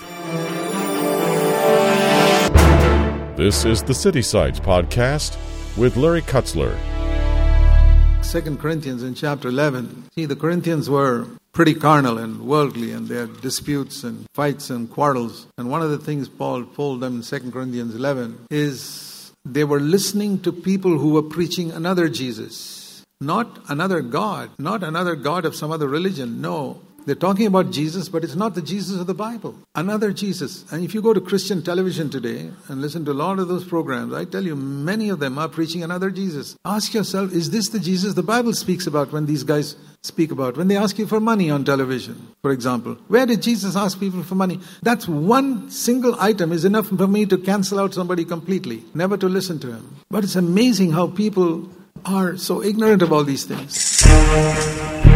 This 3.39 3.65
is 3.65 3.83
the 3.83 3.95
City 3.95 4.21
Sites 4.21 4.61
Podcast 4.61 5.39
with 5.79 5.97
Larry 5.97 6.23
Kutzler. 6.23 6.77
Second 8.25 8.59
Corinthians 8.59 9.03
in 9.03 9.15
chapter 9.15 9.49
11. 9.49 10.11
See, 10.15 10.27
the 10.27 10.37
Corinthians 10.37 10.91
were 10.91 11.27
pretty 11.53 11.75
carnal 11.75 12.19
and 12.19 12.43
worldly, 12.43 12.91
and 12.93 13.07
they 13.07 13.17
had 13.17 13.41
disputes 13.41 14.03
and 14.03 14.27
fights 14.35 14.71
and 14.71 14.91
quarrels. 14.91 15.47
And 15.57 15.71
one 15.71 15.81
of 15.81 15.91
the 15.91 15.99
things 15.99 16.29
Paul 16.29 16.65
told 16.65 17.01
them 17.01 17.17
in 17.17 17.23
Second 17.23 17.53
Corinthians 17.53 17.95
11 17.95 18.47
is 18.51 19.33
they 19.45 19.65
were 19.65 19.81
listening 19.81 20.41
to 20.41 20.53
people 20.53 20.99
who 20.99 21.15
were 21.15 21.23
preaching 21.23 21.71
another 21.71 22.09
Jesus, 22.09 23.05
not 23.21 23.59
another 23.69 24.01
God, 24.03 24.51
not 24.59 24.83
another 24.83 25.15
God 25.15 25.45
of 25.45 25.55
some 25.55 25.71
other 25.71 25.89
religion. 25.89 26.41
No, 26.41 26.81
They're 27.09 27.15
talking 27.15 27.47
about 27.47 27.71
Jesus, 27.71 28.11
but 28.11 28.23
it's 28.23 28.35
not 28.35 28.55
the 28.55 28.61
Jesus 28.61 29.01
of 29.01 29.07
the 29.07 29.15
Bible. 29.15 29.55
Another 29.75 30.13
Jesus. 30.13 30.71
And 30.71 30.85
if 30.85 30.93
you 30.93 31.01
go 31.01 31.15
to 31.15 31.23
Christian 31.23 31.63
television 31.63 32.11
today 32.11 32.51
and 32.69 32.83
listen 32.83 33.07
to 33.07 33.13
a 33.13 33.15
lot 33.15 33.39
of 33.39 33.49
those 33.49 33.65
programs, 33.65 34.13
I 34.13 34.27
tell 34.27 34.45
you, 34.45 34.55
many 34.55 35.09
of 35.09 35.19
them 35.19 35.39
are 35.39 35.49
preaching 35.49 35.83
another 35.83 36.11
Jesus. 36.11 36.55
Ask 36.67 36.93
yourself, 36.93 37.33
is 37.33 37.51
this 37.51 37.71
the 37.71 37.81
Jesus 37.81 38.13
the 38.13 38.23
Bible 38.23 38.53
speaks 38.53 38.87
about 38.87 39.11
when 39.11 39.25
these 39.25 39.43
guys 39.43 39.75
speak 40.03 40.31
about? 40.33 40.59
When 40.59 40.69
they 40.69 40.77
ask 40.77 40.99
you 40.99 41.07
for 41.07 41.19
money 41.19 41.51
on 41.51 41.65
television, 41.65 42.29
for 42.43 42.51
example. 42.51 42.99
Where 43.09 43.25
did 43.25 43.41
Jesus 43.41 43.75
ask 43.75 43.99
people 43.99 44.23
for 44.23 44.35
money? 44.35 44.61
That's 44.83 45.09
one 45.09 45.71
single 45.71 46.15
item 46.21 46.53
is 46.53 46.67
enough 46.67 46.89
for 46.89 47.09
me 47.09 47.25
to 47.25 47.39
cancel 47.39 47.81
out 47.81 47.95
somebody 47.95 48.27
completely, 48.27 48.85
never 48.93 49.17
to 49.17 49.31
listen 49.31 49.59
to 49.61 49.69
him. 49.69 49.97
But 50.11 50.25
it's 50.25 50.37
amazing 50.37 50.93
how 50.93 51.07
people 51.07 51.71
are 52.05 52.37
so 52.37 52.63
ignorant 52.63 53.01
of 53.01 53.15
all 53.15 53.25
these 53.25 53.45
things. 53.45 55.08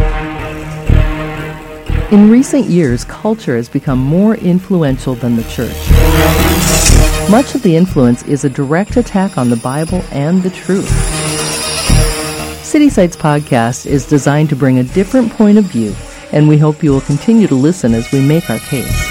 In 2.13 2.29
recent 2.29 2.65
years, 2.65 3.03
culture 3.05 3.55
has 3.55 3.67
become 3.67 3.97
more 3.97 4.35
influential 4.35 5.15
than 5.15 5.35
the 5.35 5.41
church. 5.45 5.75
Much 7.31 7.55
of 7.55 7.63
the 7.63 7.75
influence 7.75 8.21
is 8.27 8.45
a 8.45 8.51
direct 8.51 8.97
attack 8.97 9.35
on 9.35 9.49
the 9.49 9.55
Bible 9.55 10.03
and 10.11 10.43
the 10.43 10.51
truth. 10.51 10.87
City 12.63 12.89
Sites 12.89 13.15
podcast 13.15 13.87
is 13.87 14.05
designed 14.05 14.49
to 14.49 14.55
bring 14.55 14.77
a 14.77 14.83
different 14.83 15.31
point 15.31 15.57
of 15.57 15.63
view, 15.63 15.95
and 16.31 16.47
we 16.47 16.59
hope 16.59 16.83
you 16.83 16.91
will 16.91 17.01
continue 17.01 17.47
to 17.47 17.55
listen 17.55 17.95
as 17.95 18.11
we 18.11 18.23
make 18.23 18.47
our 18.47 18.59
case. 18.59 19.09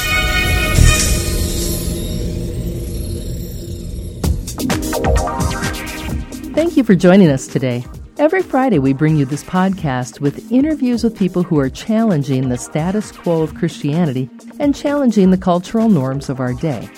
Thank 6.54 6.76
you 6.76 6.84
for 6.84 6.94
joining 6.94 7.30
us 7.30 7.48
today. 7.48 7.84
Every 8.18 8.42
Friday, 8.42 8.78
we 8.78 8.92
bring 8.92 9.16
you 9.16 9.24
this 9.24 9.42
podcast 9.42 10.20
with 10.20 10.52
interviews 10.52 11.02
with 11.02 11.18
people 11.18 11.42
who 11.42 11.58
are 11.58 11.70
challenging 11.70 12.48
the 12.48 12.58
status 12.58 13.10
quo 13.10 13.42
of 13.42 13.54
Christianity 13.54 14.28
and 14.58 14.74
challenging 14.74 15.30
the 15.30 15.38
cultural 15.38 15.88
norms 15.88 16.28
of 16.28 16.38
our 16.38 16.52
day. 16.52 16.88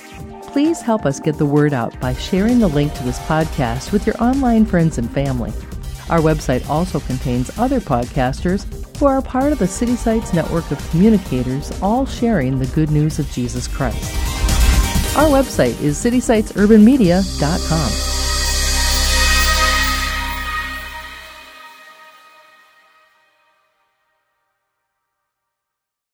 Please 0.48 0.80
help 0.80 1.06
us 1.06 1.20
get 1.20 1.38
the 1.38 1.46
word 1.46 1.72
out 1.72 1.98
by 2.00 2.14
sharing 2.14 2.58
the 2.58 2.68
link 2.68 2.92
to 2.94 3.04
this 3.04 3.18
podcast 3.20 3.92
with 3.92 4.06
your 4.06 4.20
online 4.22 4.66
friends 4.66 4.98
and 4.98 5.10
family. 5.10 5.52
Our 6.10 6.18
website 6.18 6.68
also 6.68 7.00
contains 7.00 7.56
other 7.58 7.80
podcasters 7.80 8.66
who 8.98 9.06
are 9.06 9.22
part 9.22 9.52
of 9.52 9.58
the 9.58 9.66
City 9.66 9.96
Sites 9.96 10.34
network 10.34 10.70
of 10.70 10.90
communicators, 10.90 11.72
all 11.80 12.04
sharing 12.06 12.58
the 12.58 12.66
good 12.66 12.90
news 12.90 13.18
of 13.18 13.30
Jesus 13.30 13.66
Christ. 13.66 14.14
Our 15.16 15.28
website 15.28 15.80
is 15.80 15.96
citysitesurbanmedia.com. 16.04 18.13